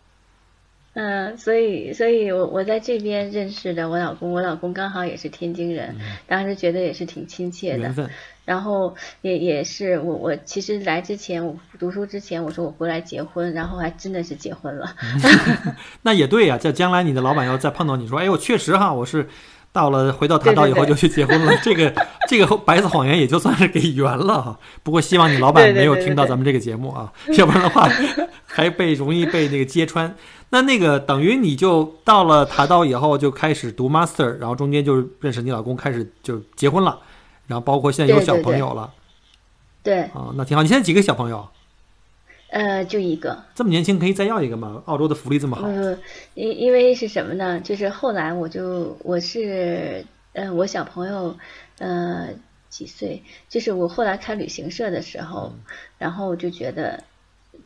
[0.93, 5.95] 嗯，所以，所以我我在这边认识的我老公，我老公刚好也是天津人，
[6.27, 8.11] 当时觉得也是挺亲切的
[8.45, 14.93] 然后也也是我我其实来之前，我读书之前我说我回来结婚，然后还真的是结婚了。
[16.03, 19.27] 那也对呀、在将来你的老板要再碰到你说，哎，我确实哈，我是
[19.73, 21.91] 到了回到塔岛以后就去结婚了， 这个
[22.29, 24.57] 这个白色谎言也就算是给圆了哈。
[24.83, 27.89] 不过希望你老板没有听到咱们这个节目啊，要不然的话
[28.45, 30.15] 还被容易被那个揭穿。
[30.51, 36.99] 那那个等于你就到了塔岛以后就开始读 master，然后中间就认识你老公，开始就结婚了，
[37.47, 38.91] 然后包括现在有小朋友了
[39.81, 40.61] 对，啊，那挺好。
[40.61, 41.47] 你现在几个小朋友？
[42.53, 43.43] 呃，就一个。
[43.55, 44.83] 这么年轻可以再要一个吗？
[44.85, 45.97] 澳洲的福利这么好，呃，
[46.35, 47.59] 因因为是什么呢？
[47.59, 51.35] 就是后来我就我是呃，我小朋友
[51.79, 52.29] 呃
[52.69, 53.23] 几岁？
[53.49, 55.53] 就是我后来开旅行社的时候，
[55.97, 57.03] 然后我就觉得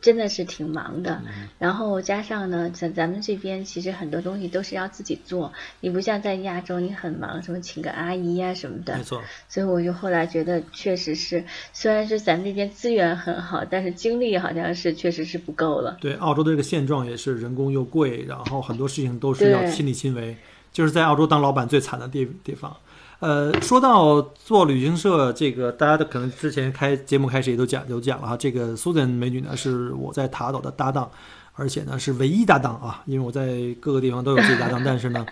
[0.00, 1.20] 真的是挺忙的。
[1.58, 9.02] 然后加上呢，咱咱们这边其实很多东西都是要自己做，你不像在亚洲，你很忙，什么请个阿姨呀、什么的没。
[9.02, 9.22] 错。
[9.48, 15.96] 所以我就后来觉得，确实是，虽然是咱们这边资源很好，但是精力好像是确实是不够了。
[16.00, 20.36] 对，澳洲的这个现状也是人工又贵，然后很多事情都是要亲力亲为，
[20.72, 22.76] 就是在澳洲当老板最惨的地地方。
[23.20, 28.36] 呃，说到做旅行社，这个大家都可能之前开节目开始也都讲有讲了哈。
[28.36, 31.10] 这个 Susan 美女呢是我在塔岛的搭档，
[31.54, 35.26] 而且呢是唯一搭档啊，因为我在各个地方都有自己搭档，但是呢，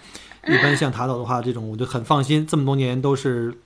[0.48, 3.56] 一般像塔岛的话，这种我就很放心，这么多年都是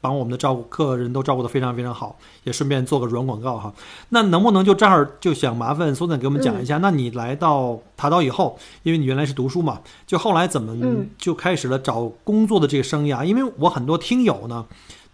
[0.00, 3.72] 把我们的照顾客人都照顾得非常非常好，也顺便做个软广告哈。
[4.10, 6.78] 那能不能就这儿就想麻烦苏总给我们讲一下？
[6.78, 13.24] 那你来到塔岛以后，因为你原来是读书嘛，就后来怎么嗯就开始了找工作的这个生涯？
[13.24, 14.64] 因为我很多听友呢。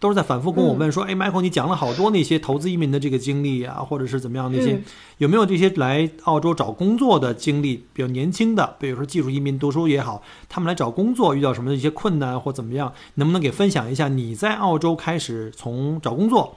[0.05, 4.85] 都是在反复跟我问说，哎，Michael，你讲了好多那些投资移民的这个经历啊，或者是怎么样那些，嗯
[5.17, 7.87] 有没有这些来澳洲找工作的经历？
[7.95, 12.93] 比较年轻的，比如说技术移民读书也好，他们来找工作遇到什么一些困难或怎么样？
[13.15, 16.55] 能不能给分享一下你在澳洲开始从找工作，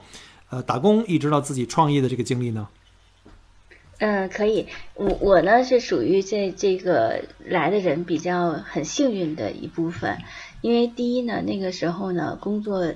[0.50, 2.68] 呃，打工一直到自己创业的这个经历呢？
[4.00, 4.66] 嗯，可以。
[4.94, 10.18] 我我呢是属于这这个来的人比较很幸运的一部分，
[10.60, 12.92] 因为第一呢，那个时候呢工作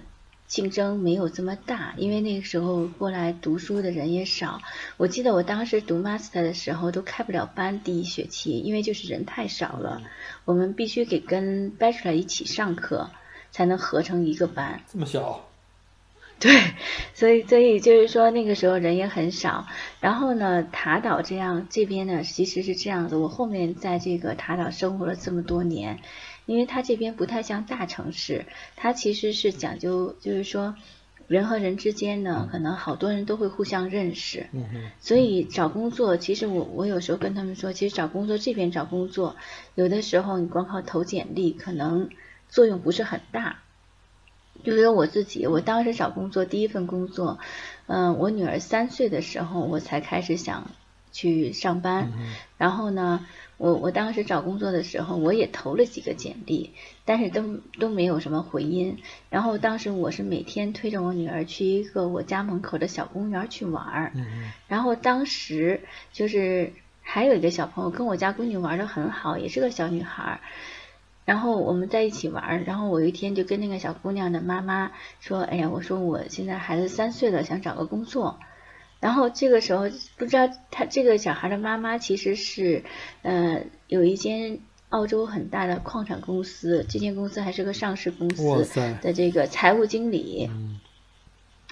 [0.53, 4.61] 竞争没有这么大，因为那个时候过来读书的人也少。
[4.99, 10.03] 我记得我当时读 master 的时候都开不了班，第一学期，因为就是人太少了，
[10.45, 13.09] 我们必须给跟 bachelor 一起上课，
[13.51, 14.83] 才能合成一个班。
[14.93, 15.49] 这么小，
[16.39, 16.51] 对，
[17.15, 19.67] 所以所以就是说那个时候人也很少。
[20.01, 26.01] 然后呢，塔岛这样这边呢其实是这样的，我后面在这个塔岛生活了这么多年，
[26.47, 30.75] 因为它这边不太像大城市，它其实是讲究就是说。
[31.29, 34.49] 人和人之间呢，可能好多人都会互相认识。
[34.53, 39.37] 嗯，所以找工作，其实我我有时候跟他们说，其实找工作这边找工作，
[39.75, 42.11] 有的时候你光靠投简历，可能
[42.51, 43.61] 作用不是很大。
[44.63, 47.39] 就比如我自己，我当时找工作第一份工作，
[47.87, 50.71] 嗯，我女儿三岁的时候，我才开始想
[51.13, 52.13] 去上班。
[52.59, 53.25] 然后呢，
[53.63, 56.73] 我我当时找工作的时候，我也投了几个简历，
[57.05, 58.99] 但是都都没有什么回音。
[59.31, 64.13] 然后当时我是每天推着我女儿去一个我家门口的小公园去玩儿。
[64.67, 66.73] 然后当时就是
[67.03, 70.41] 还有一个小朋友跟我家闺女玩的很好，也是个小女孩。
[71.25, 78.41] 然后我们在一起玩，然后我有一天就跟那个小姑娘的妈妈说：“哎呀，我说我现在孩子三岁了，想找个工作。”
[79.03, 82.85] 然后这个时候不知道他这个小孩的妈妈其实是
[83.23, 84.61] 呃有一间
[84.91, 88.65] 澳洲很大的矿产公司，这间公司还是个上市公司
[89.03, 90.49] 的这个财务经理。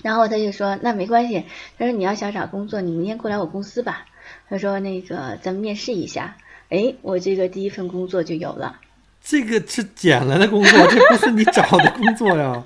[0.03, 1.45] 然后他就说：“那没关系，
[1.79, 4.07] 他说你要想找工作，你明天过来我公司吧。”
[4.51, 6.37] 他说：“那个咱们面试一下。”
[6.69, 8.81] 哎，我这个第一份工作就有了。
[9.23, 12.65] 这个是捡来的工作，这不是你找的工作呀。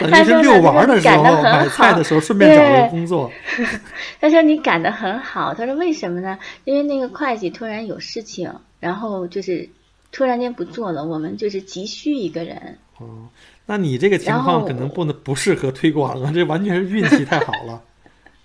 [0.00, 3.30] 等于是遛弯的时候、买菜的时候顺便找的工作。
[4.20, 6.38] 他说你赶得很好，他说为什么呢？
[6.64, 9.68] 因为那个会计突然有事情，然后就是
[10.12, 12.78] 突然间不做了，我们就是急需一个人。
[12.98, 13.28] 哦，
[13.66, 17.80] 那你这个情况可能不能不适合推广啊，这完全是运气太好了。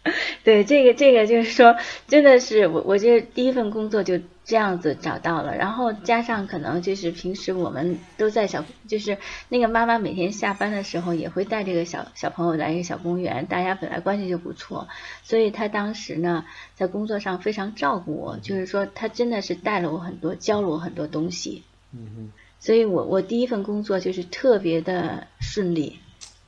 [0.43, 1.75] 对，这个这个就是说，
[2.07, 9.17] 真的是我，我这第一份工作就这样子找到了，然后加上可能就是平时我们都在小，就是
[9.49, 14.87] 那个妈妈每天下班的时候也会带这个小小朋友来一个小公园，大家本来关系就不错，
[15.23, 21.63] 所以她当时呢在工作上非常照顾我，就是说她真的是带了我很多，教了我很多东西。
[21.93, 22.31] 嗯哼。
[22.61, 25.99] 所以我我第一份工作就是特别的顺利。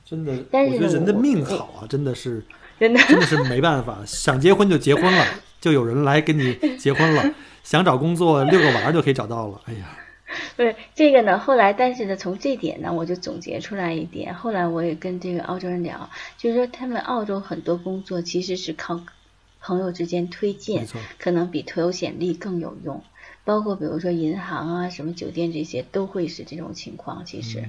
[0.04, 2.42] 真的，但是人的命好啊，真的是。
[2.82, 5.24] 真的真的是没办法，想结婚就结婚了，
[5.60, 7.22] 就有人来跟你结婚了；
[7.62, 9.60] 想找工作遛个弯就可以找到了。
[9.66, 9.96] 哎呀，
[10.56, 14.34] 对这个呢，后来但是呢，从这点呢，我就总结出来一点。
[14.34, 19.00] 后来我也跟这个澳洲人聊，就是说他们澳洲很多工作其实是靠
[19.60, 20.84] 朋友之间推荐，
[21.20, 23.00] 可能比投简历更有用。
[23.44, 27.24] 包括比如说银行啊、什么酒店这些，都会是这种情况。
[27.24, 27.62] 其实。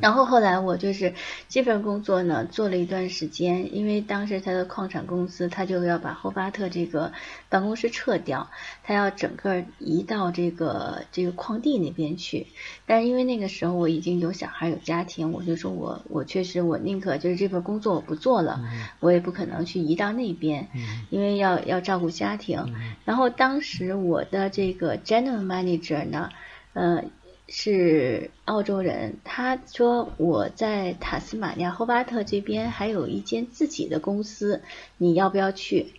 [0.00, 1.14] 然后后来我就是
[1.48, 7.12] 这份工作呢，做了一段时间，因为当时他的矿产公司他就要把霍巴特这个
[7.48, 8.50] 办公室撤掉，
[8.82, 12.48] 他要整个移到这个这个矿地那边去。
[12.86, 18.60] 但是因为那个时候我已经有小孩有家庭，我就说我我确实我宁可就是这份工作我不做了，
[18.98, 20.68] 我也不可能去移到那边，
[21.10, 22.74] 因为要要照顾家庭。
[23.04, 26.30] 然后当时我的这个 general manager 呢，
[26.72, 27.04] 呃。
[27.48, 34.62] 是澳洲人，他说我在塔斯马尼亚霍巴特这边还有一间自己的公司，
[34.98, 35.94] 你要不要去？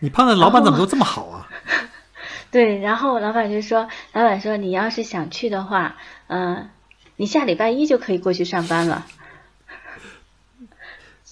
[0.00, 1.48] 你碰的老板怎么都这么好啊？
[2.50, 6.70] 对，然后老板就说，老板说你要是想去的话，嗯，
[7.16, 9.06] 你下礼拜一就可以过去上班了。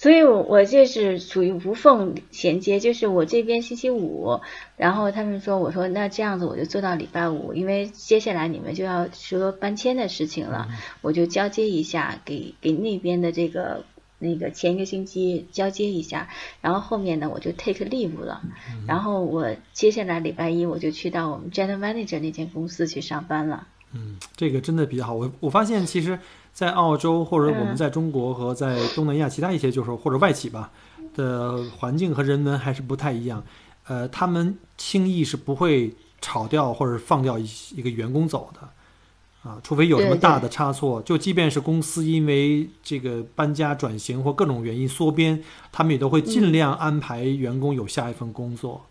[0.01, 4.39] 所以，我我这是属于无缝衔接，就是我这边星期五，
[4.75, 10.69] 然后他们说，我说那这样子我就做到礼拜五，因为接下来你们就要说搬迁的事情了，
[11.01, 13.85] 我就交接一下，给给那边的这个
[14.17, 16.29] 那个前一个星期交接一下，
[16.61, 18.41] 然后后面呢我就 take leave 了，
[18.87, 23.67] 然后我接下来礼拜一我就去到我们 general manager 那间公司去上班了。
[23.93, 25.13] 嗯，这个真的比较好。
[25.13, 26.17] 我我发现其实。
[26.53, 30.69] 在澳洲或者我们在中国和在东南亚其他一些就是或者外企吧
[31.15, 33.43] 的环境和人文还是不太一样，
[33.87, 48.85] 呃，他们轻易是不会炒掉或者放掉一一个员工走的，啊，除非有什么大的差错，就即便是公司因为这个搬家转型或各种原因缩编，他们也都会尽量安排员工有下一份工作。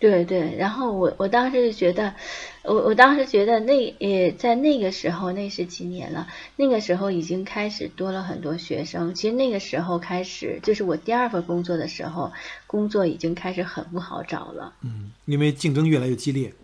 [0.00, 2.14] 对对，然后我我当时就觉得，
[2.62, 9.14] 我我当时觉得那也在那个时候，那是几年了，那个时候已经开始多了很多学生。
[9.14, 12.32] 其实那个时候开始，就是我第二份工作的时候，
[12.66, 14.72] 工作已经开始很不好找了。
[14.80, 16.54] 嗯，因为竞争越来越激烈。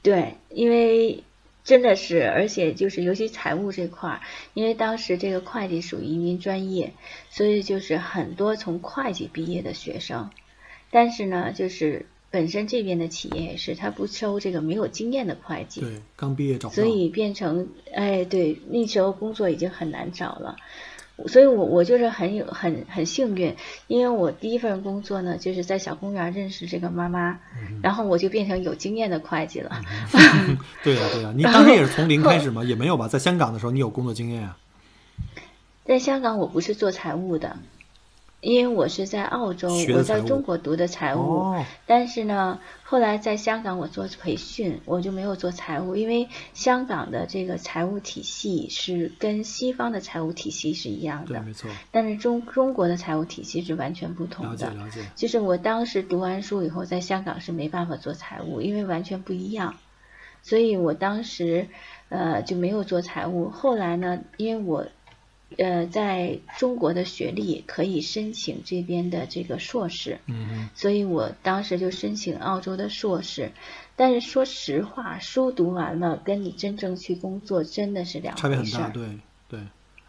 [0.00, 1.24] 对，因为
[1.64, 4.20] 真的是，而且就是尤其财务这块儿，
[4.54, 6.92] 因为当时这个会计属于移民专业，
[7.30, 10.30] 所以就是很多从会计毕业的学生，
[10.92, 12.06] 但是呢，就是。
[12.34, 15.80] 本身这边的企业也是，他不收这个没有经验的会计。
[15.80, 16.68] 对，刚毕业找。
[16.68, 20.56] 所以变成，哎，对，那时候工作已经很难找了。
[21.28, 23.54] 所以我我就是很有很很幸运，
[23.86, 27.38] 因为我第一份工作呢，就是在小公园认识这个妈妈，
[27.80, 29.80] 然后我就变成有经验的会计了。
[30.82, 32.64] 对呀对呀，你当时也是从零开始吗？
[32.64, 33.06] 也没有吧？
[33.06, 34.58] 在香港的时候，你有工作经验啊？
[35.86, 37.56] 在香港我不是做财务的，
[38.44, 51.70] 因为我是在澳洲，我在中国读的财务，但是呢，后来在香港我做培训，我就没有做财务，因为香港的这个财务体系是跟西方的财务体系是一样的，没错。
[51.90, 54.52] 但是中中国的财务体系是完全不同的。
[54.52, 55.00] 了解了解。
[55.16, 59.74] 就是我当时读完书以后，在香港是没办法做财务，因为完全不一样，
[60.42, 61.68] 所以我当时
[62.10, 63.48] 呃就没有做财务。
[63.48, 64.86] 后来呢，因为我。
[65.58, 73.50] 呃，在中国的学历可以申请这边的这个硕士，嗯所以我当时就申请澳洲的硕士。
[73.96, 79.06] 但是说实话，书读完了跟你真正去工作真的是两差别很大，对
[79.48, 79.60] 对。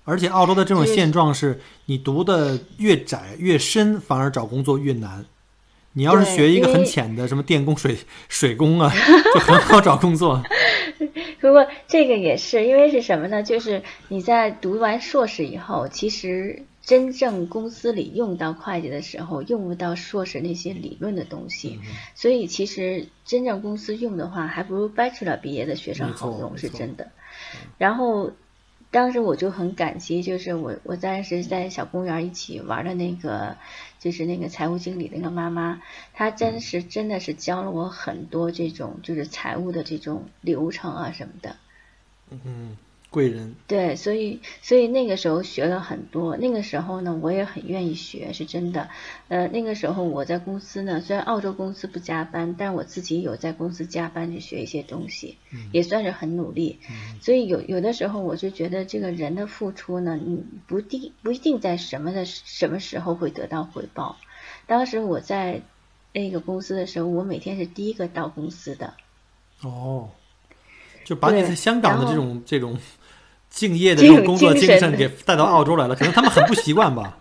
[0.03, 5.25] 而且澳洲的这种现状是，你读的越窄越深，反而找工作越难。
[5.93, 8.91] 你要是学一个很浅的，什么电工、水水工啊，
[9.33, 10.43] 就很好找工作。
[11.47, 13.43] 不过这个也是因为是什么呢？
[13.43, 21.79] 就是你在读完硕士以后，其实真正公司里用到会计的时候，用不到硕士那些理论的东西。
[22.13, 27.11] 所以其实真正公司用的话，还不如 Bachelor 毕业的学生好用，是真的。
[27.77, 28.31] 然后
[28.91, 33.57] 当时我就很感激，就是我我当时在小公园一起玩的那个。
[34.05, 35.81] 就是那个财务经理那个妈妈，
[36.13, 41.55] 她真是真的是教了我很多这种就是财务的这种流程啊什么的。
[42.29, 42.77] 嗯，
[43.15, 43.55] 贵人。
[43.65, 46.35] 对，所以所以那个时候学了很多。
[46.35, 48.89] 那个时候呢，我也很愿意学，是真的。
[49.29, 55.37] 呃，那个时候我在公司呢，虽然澳洲公司不加班，但我自己有在公司加班去学一些东西，
[55.71, 56.79] 也算是很努力。
[57.21, 64.17] 所以有有的时候，我就觉得这个人的付出呢，你不定不一定在什么的什么时候会得到回报。
[64.67, 65.61] 当时我在
[66.11, 68.93] 那个公司的时候，我每天是第一个到公司的。
[69.61, 70.09] 哦，
[71.05, 72.77] 就把你在香港的这种这种
[73.55, 77.17] 敬业的这种工作精神给带到澳洲来了，可能他们很不习惯吧。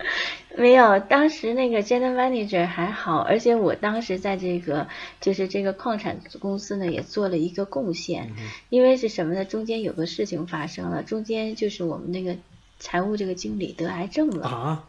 [0.54, 4.86] 没有，当时那个 general manager 还好，而且我当时在这个
[5.18, 8.30] 就是这个矿产公司呢，也做了一个贡献。
[8.68, 9.46] 因为是什么呢？
[9.46, 12.36] 中间有个事情发生了，中间就是我们那个
[12.78, 14.46] 财务这个经理得癌症了。
[14.46, 14.84] 啊。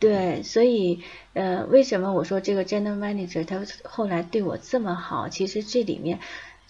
[0.00, 1.00] 对，所以
[1.34, 5.28] 呃，为什么我说这个 general manager 他后来对我这么好？
[5.28, 6.18] 其实这里面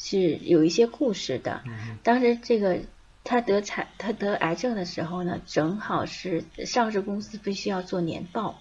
[0.00, 1.62] 是有一些故事的。
[2.02, 2.80] 当时这个。
[3.22, 8.58] 他得产，他得癌症的时候呢，正好是上市公司必须要做年报，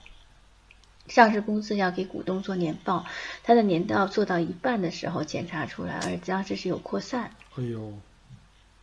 [1.08, 3.06] 上市公司要给股东做年报，
[3.44, 7.32] 他的年报做到一半的时候检查出来，而当时是有扩散。
[7.56, 7.94] 哎呦！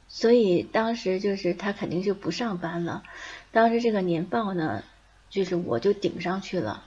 [0.08, 3.02] 所以当时就是他肯定就不上班了。
[3.52, 4.82] 当时这个年报呢，
[5.28, 6.84] 就是我就顶上去了，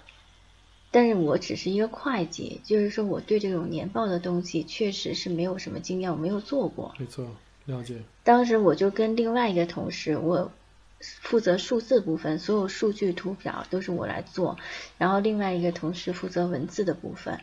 [0.91, 6.93] 但是我只是一个会计，就是说我对这种年报的东西确实是没有什么经验，我没有做过。
[6.97, 7.25] 没错。
[7.65, 7.97] 了解。
[8.23, 10.51] 当时我就跟另外一个同事，我
[10.99, 14.57] 负责数字部分，所有数据图表都是我来做，
[14.97, 17.39] 然后另外一个同事负责文字的部分。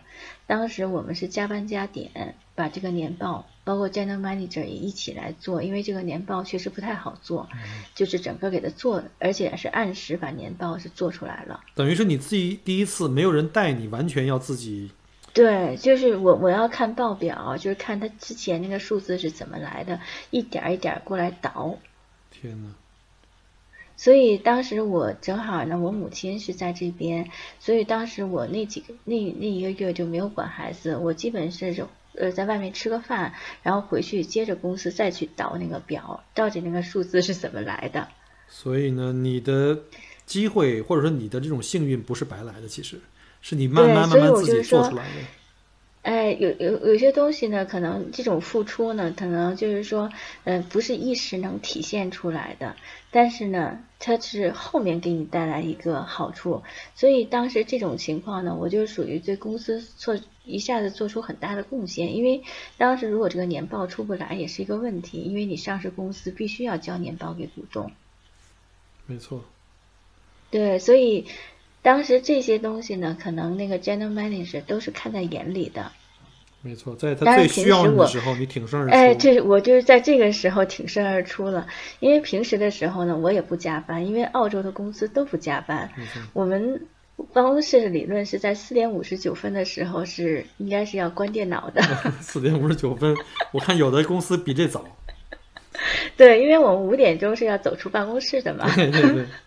[0.47, 7.49] 当时我们是加班加点，把这个年报，包括 general manager 也一起来做，因为这个年报确实不太好做，
[7.95, 11.61] 就是整个给他做，而且是按时把年报是做出来了。
[11.75, 14.91] 等于是你自己第一次没有人带你，完全要自己。
[15.33, 20.01] 对，就是我我要看报表，就是看他之前那个数字是怎么来的，
[20.31, 21.77] 一点一点过来倒。
[22.31, 22.69] 天呐。
[23.97, 33.33] 所以当时我正好呢，我母亲是在这边，所以当时我那几个那那一个月就没有管孩子，我基本是呃在外面吃个饭，
[33.63, 38.09] 然后回去接着公司再去倒那个表，到底那个数字是怎么来的。
[38.49, 39.79] 所以呢，你的
[40.25, 43.01] 机会或者说你的这种幸运不是白来的，其实。
[43.43, 45.11] 是你慢慢慢慢自己做出来的。
[46.07, 50.09] 哎，有有有些东西呢，可能这种付出呢，可能就是说，
[50.45, 52.77] 嗯，不是一时能体现出来的，
[53.11, 56.63] 但是呢，它是后面给你带来一个好处。
[56.95, 62.15] 所以当时这种情况呢，我就属于对公司做一下子做出很大的贡献。
[62.15, 62.41] 因为
[62.79, 67.91] 当时如果这个年报出不来，也是一个问题，因为你上市公司必须要交年报给股东。
[69.07, 69.43] 没错。
[70.53, 71.27] 对，所以。
[71.87, 75.93] 当时这些东西呢，可能那个 general manager 都是看在眼里的。
[76.61, 78.93] 没错，在他最需要你的时候，你挺身而出。
[78.93, 81.65] 哎，这我就是在这个时候挺身而出了。
[82.01, 85.89] 因为平时的时候呢，我也不加班，因为澳洲的公司都不加班。
[86.33, 86.89] 我们
[87.33, 91.81] 办公室的理论是在四点五十九分的时候是应该是要关电脑的。
[92.21, 93.15] 四点五十九分，
[93.53, 94.85] 我看有的公司比这早。
[96.17, 98.69] 对，因为我们五点钟是要走出办公室的嘛。
[98.75, 99.25] 对对对。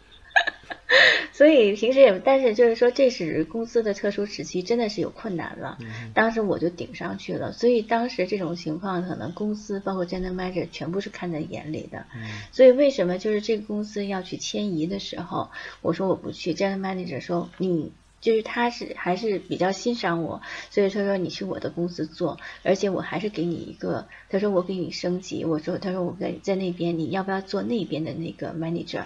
[1.40, 5.78] 所以平时也，但是就是说，这是公司的特殊时期，真的是有困难了。
[6.14, 12.06] 当时我就顶上去了，所以当时这种情况，可能公司包括 general manager 全部是看在眼里的。
[12.52, 15.50] 所以为什么就是这个公司要去迁移的时候，
[15.82, 17.94] 我说我不去，general manager 说你。
[18.22, 29.06] 就是他是还是比较欣赏我，所以他说你去我的公司做，而且我还是给你一个，他说我给你升级，我说他说我在在那边你要不要做那边的那个 manager？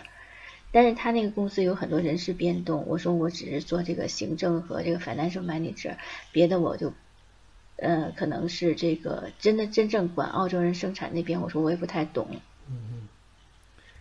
[0.74, 5.96] 但是他那个公司有很多人事变动，我说我只是做这个行政和这个 financial manager，
[6.32, 6.92] 别的我就，
[7.76, 12.28] 呃，可能是这个真的真正管澳洲人生产那边，我说我也不太懂。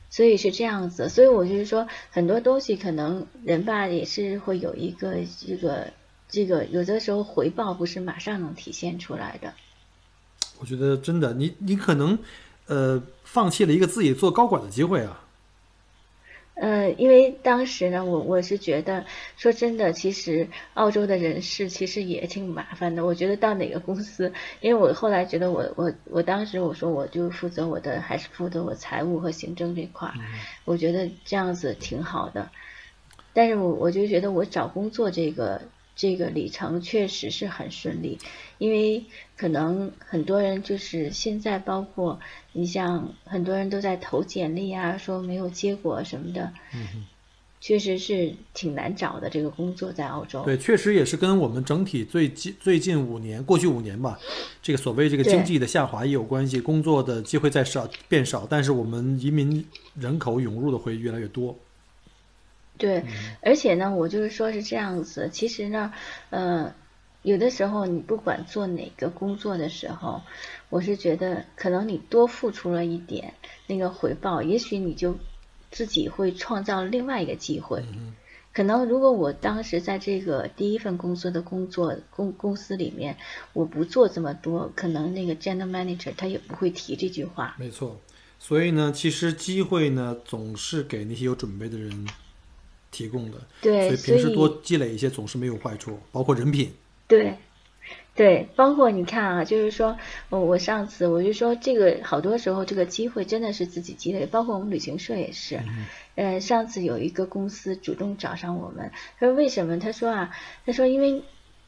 [0.09, 5.93] 所以是这样子，所以我就是说，很多东西可能人吧也是会有一个这个
[6.29, 9.53] 这个，有的时候回报不是马上能体现出来的。
[10.59, 12.18] 我觉得真的，你你可能
[12.66, 15.18] 呃放弃了一个自己做高管的机会啊。
[16.55, 19.05] 呃，因为当时呢，我我是觉得，
[19.37, 23.05] 说真的，其实澳洲的人事其实也挺麻烦的。
[23.05, 30.15] 我觉得到哪个公司，因为我后来觉得我我我当时我说我就负责我的，还是负责我财务和行政这块儿，
[30.65, 32.51] 我觉得这样子挺好的。
[33.33, 35.63] 但是我我就觉得我找工作这个。
[36.03, 38.19] 这个里程确实是很顺利，
[38.59, 39.05] 因为
[39.37, 42.19] 可能很多人就是现在，包括
[42.51, 47.07] 你像很多人都在投简历啊，说没有结果什么的，嗯，
[47.61, 50.43] 确实是挺难找的这个工作在澳洲。
[50.43, 54.19] 对，确实也是跟我们整体最近最近五年，过去五年吧，
[54.61, 61.57] 这个所谓这个经济的下滑也有关系，工作的机会在少变少，但是我们移民人口涌入的会越来越多。
[62.79, 63.05] 对，
[63.43, 65.29] 而且呢，我就是说是这样子。
[65.33, 65.93] 其实呢，
[66.31, 66.75] 呃，
[67.23, 70.23] 有的时候你不管做哪个工作的时候，
[70.68, 73.35] 我是觉得可能你多付出了一点
[73.66, 75.16] 那个回报，也许你就
[75.70, 77.85] 自己会创造另外一个机会。
[78.53, 83.16] 可能如果我当时在这个第一份工作的工作公公司里面，
[83.53, 87.55] 我不做这么多，可能那个 general manager 他也不会提这句话。
[87.59, 87.99] 没错，
[88.39, 92.07] 所以呢，其实机会呢，总是给那些有准备的人。
[92.93, 96.72] 提供的，对，所以平时多积累一些总是没有坏处，包括人品。
[97.09, 97.36] 对，
[98.14, 105.61] 对，包括你看啊，就是说，我我上次我就说，这个好多时候这个机会真的是自己积累，包括我们旅行社也是。
[106.14, 109.78] 呃，上次有一个公司主动找上我们，他说为什么？
[109.78, 110.30] 他说啊，
[110.66, 111.22] 他说因为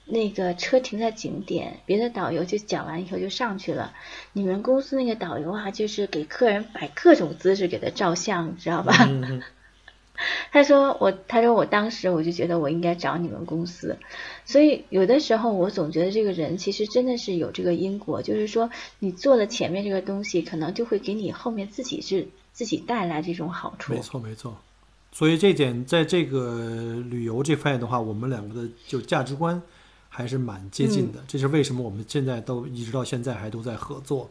[0.05, 3.95] 那个车停在景点，别的导游就讲完以后就上去了，
[4.35, 8.93] 你们公司那个导游啊，就是给客人摆各种姿势给他照相，你知道吧？
[10.53, 13.99] 他说我，他说我当时我就觉得我应该找你们公司，
[14.45, 23.93] 所以有的时候我总觉得这个人其实真的是有这个因果，就是说你做了前面这个东西，可能就会给你后面自己是自己带来这种好处。
[23.93, 24.57] 没错没错，
[25.11, 29.61] 所以这点在这个旅游这方面的话，我们两个的就价值观
[30.09, 34.31] 还是蛮接近的，这是为什么我们现在都一直到现在还都在合作。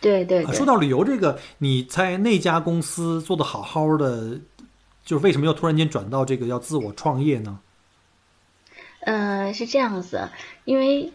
[0.00, 4.40] 对对，说到旅游这个，你在那家公司做的好好的。
[5.06, 7.60] 就是为什么要突然间转到这个要自我创业呢？
[9.00, 10.28] 呃，是这样子，
[10.64, 11.12] 因为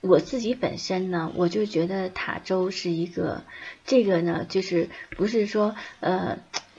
[0.00, 3.42] 我自己本身呢，我就觉得塔州是一个
[3.84, 6.38] 这个呢，就是不是说呃，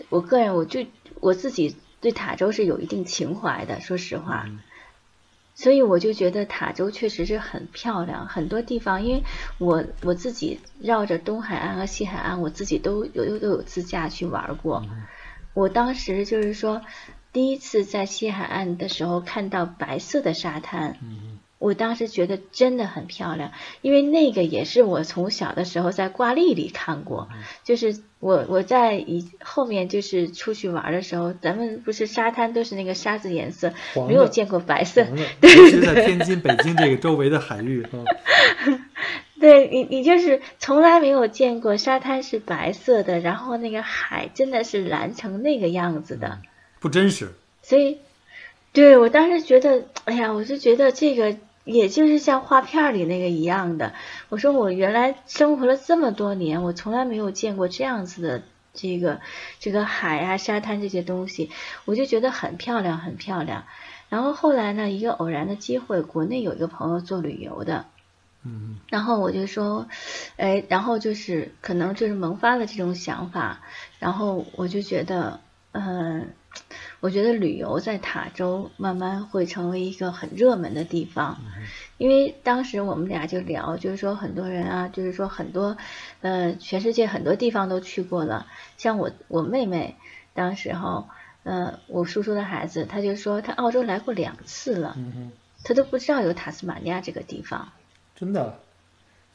[0.09, 0.83] 我个人我就
[1.19, 4.47] 我自己对塔州是有一定情怀的，说实话，
[5.53, 9.23] 所以我就觉得塔州确实是很漂亮，很多地方，因为
[9.59, 14.83] 我我自己绕着东海岸和西海岸，我自己都有都有自驾去玩过。
[15.57, 16.83] 我当时就是说，
[17.33, 20.97] 第一次在西海岸的时候看到白色的沙滩，
[21.57, 23.51] 我当时觉得真的很漂亮，
[23.81, 27.27] 因为那个也是我从小的时候在挂历里看过，
[27.63, 33.73] 就是我我在以后面就是出去玩的时候，咱们不是沙滩都是那个沙子颜色，
[34.07, 37.83] 没有见过白色，对对对，在天津、北京这个周围的海域
[39.39, 46.39] 对你，你就是从来没有见过沙滩是白色的，然后那个海真的是蓝成那个样子的，
[46.79, 47.33] 不真实。
[47.61, 47.99] 所以，
[48.73, 53.93] 对我当时觉得，哎呀，我就觉得这个也就是像画片里那个一样的。
[54.29, 58.41] 我说我原来生活了这么多年，我从来没有见过这样子的
[58.73, 59.19] 这个
[59.59, 61.51] 这个海啊、沙滩这些东西，
[61.85, 63.65] 我就觉得很漂亮，很漂亮。
[64.09, 67.85] 然后后来呢，一个偶然的机会，国内有一个朋友做旅游的。
[68.47, 69.87] 嗯，然后我就说，
[70.37, 73.59] 哎，然后就是可能就是萌发了这种想法，
[73.99, 75.41] 然后我就觉得，
[75.73, 76.29] 嗯，
[77.01, 81.37] 我觉得旅游在塔州慢慢会成为一个很热门的地方，
[81.97, 85.77] 因为当时我们俩就聊，就是说很多人啊，就是说很多，
[86.21, 89.95] 呃，全世界很多地方都去过了，像我我妹妹
[90.33, 91.07] 当时候。
[91.43, 94.97] 呃，我叔叔的孩子，他就说他澳洲来过两次了，
[95.63, 97.69] 他都不知道有塔斯马尼亚这个地方。
[98.19, 98.59] 真的，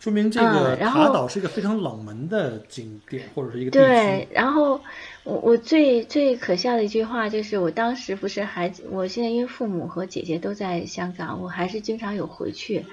[0.00, 4.80] 说明这个嗯然后塔岛是一个非常冷门的景点或者是一个地对。，然后
[5.22, 12.84] 我我最最可笑的一句话就是，我当时不是还，我现在因为父母和姐姐都在香港，我还是经常有回去。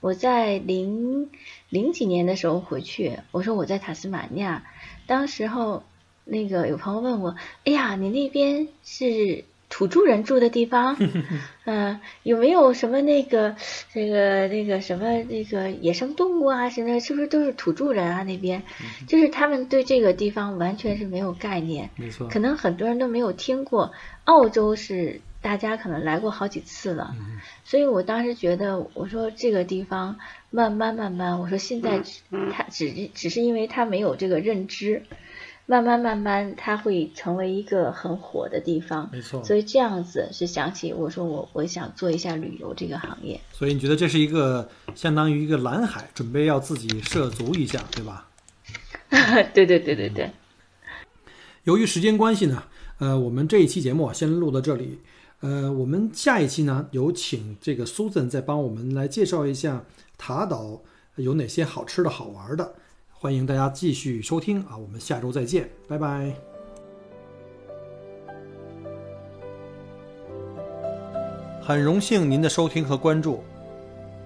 [0.00, 1.28] 我在零
[1.68, 4.64] 零几年的时候回去，我说我在塔斯马尼亚，
[5.06, 5.82] 当时候
[6.24, 10.96] 那个有朋友问我，哎呀，你那边是土著人住的地方，
[11.64, 13.56] 嗯、 有没有什么那个
[13.92, 18.62] 这个那个什么那个野生动物啊什么的，是不是都是土著人啊那边？
[19.08, 23.92] 就是他们对这个地方完全是没有概念，没错，可能很多人都没有听过。
[24.24, 27.40] 澳洲是大家可能来过好几次了，嗯。
[27.64, 30.16] 所以我当时觉得，我说这个地方
[30.50, 32.20] 慢慢慢慢，我说现在只
[32.52, 35.02] 他只只是因为他没有这个认知，
[35.66, 39.08] 慢慢慢慢它会成为一个很火的地方。
[39.12, 39.42] 没错。
[39.44, 43.40] 所以这样子是想起我说我我想做一下旅游这个行业。
[43.52, 48.28] 所以你觉得这是一个相当于一个蓝海，准备要自己涉足一下，对吧？
[49.52, 50.30] 对对对对对，
[51.64, 52.62] 由于时间关系呢，
[52.98, 55.00] 呃，我们这一期节目啊先录到这里。
[55.40, 59.84] 呃，我们下一期呢，有请这个 Susan 再帮我们来介绍一下
[60.16, 60.80] 塔岛
[61.16, 62.74] 有哪些好吃的好玩的。
[63.26, 66.32] 欢迎大家继续收听啊，我们下周再见，拜拜。
[71.60, 73.42] 很荣幸您的收听和关注。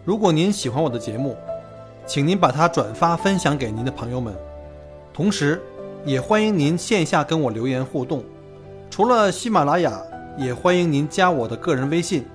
[0.05, 1.35] 如果您喜欢我的节目，
[2.05, 4.35] 请您把它转发分享给您的朋友们，
[5.15, 5.59] 同时
[6.05, 8.23] 也欢迎您线下跟我留言互动。
[8.91, 9.99] 除了喜马拉雅，
[10.37, 12.27] 也欢迎您加我的个人微信，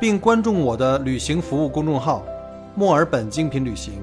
[0.00, 2.24] 并关注我的旅行服务公众号
[2.74, 4.02] “墨尔本精品旅行”。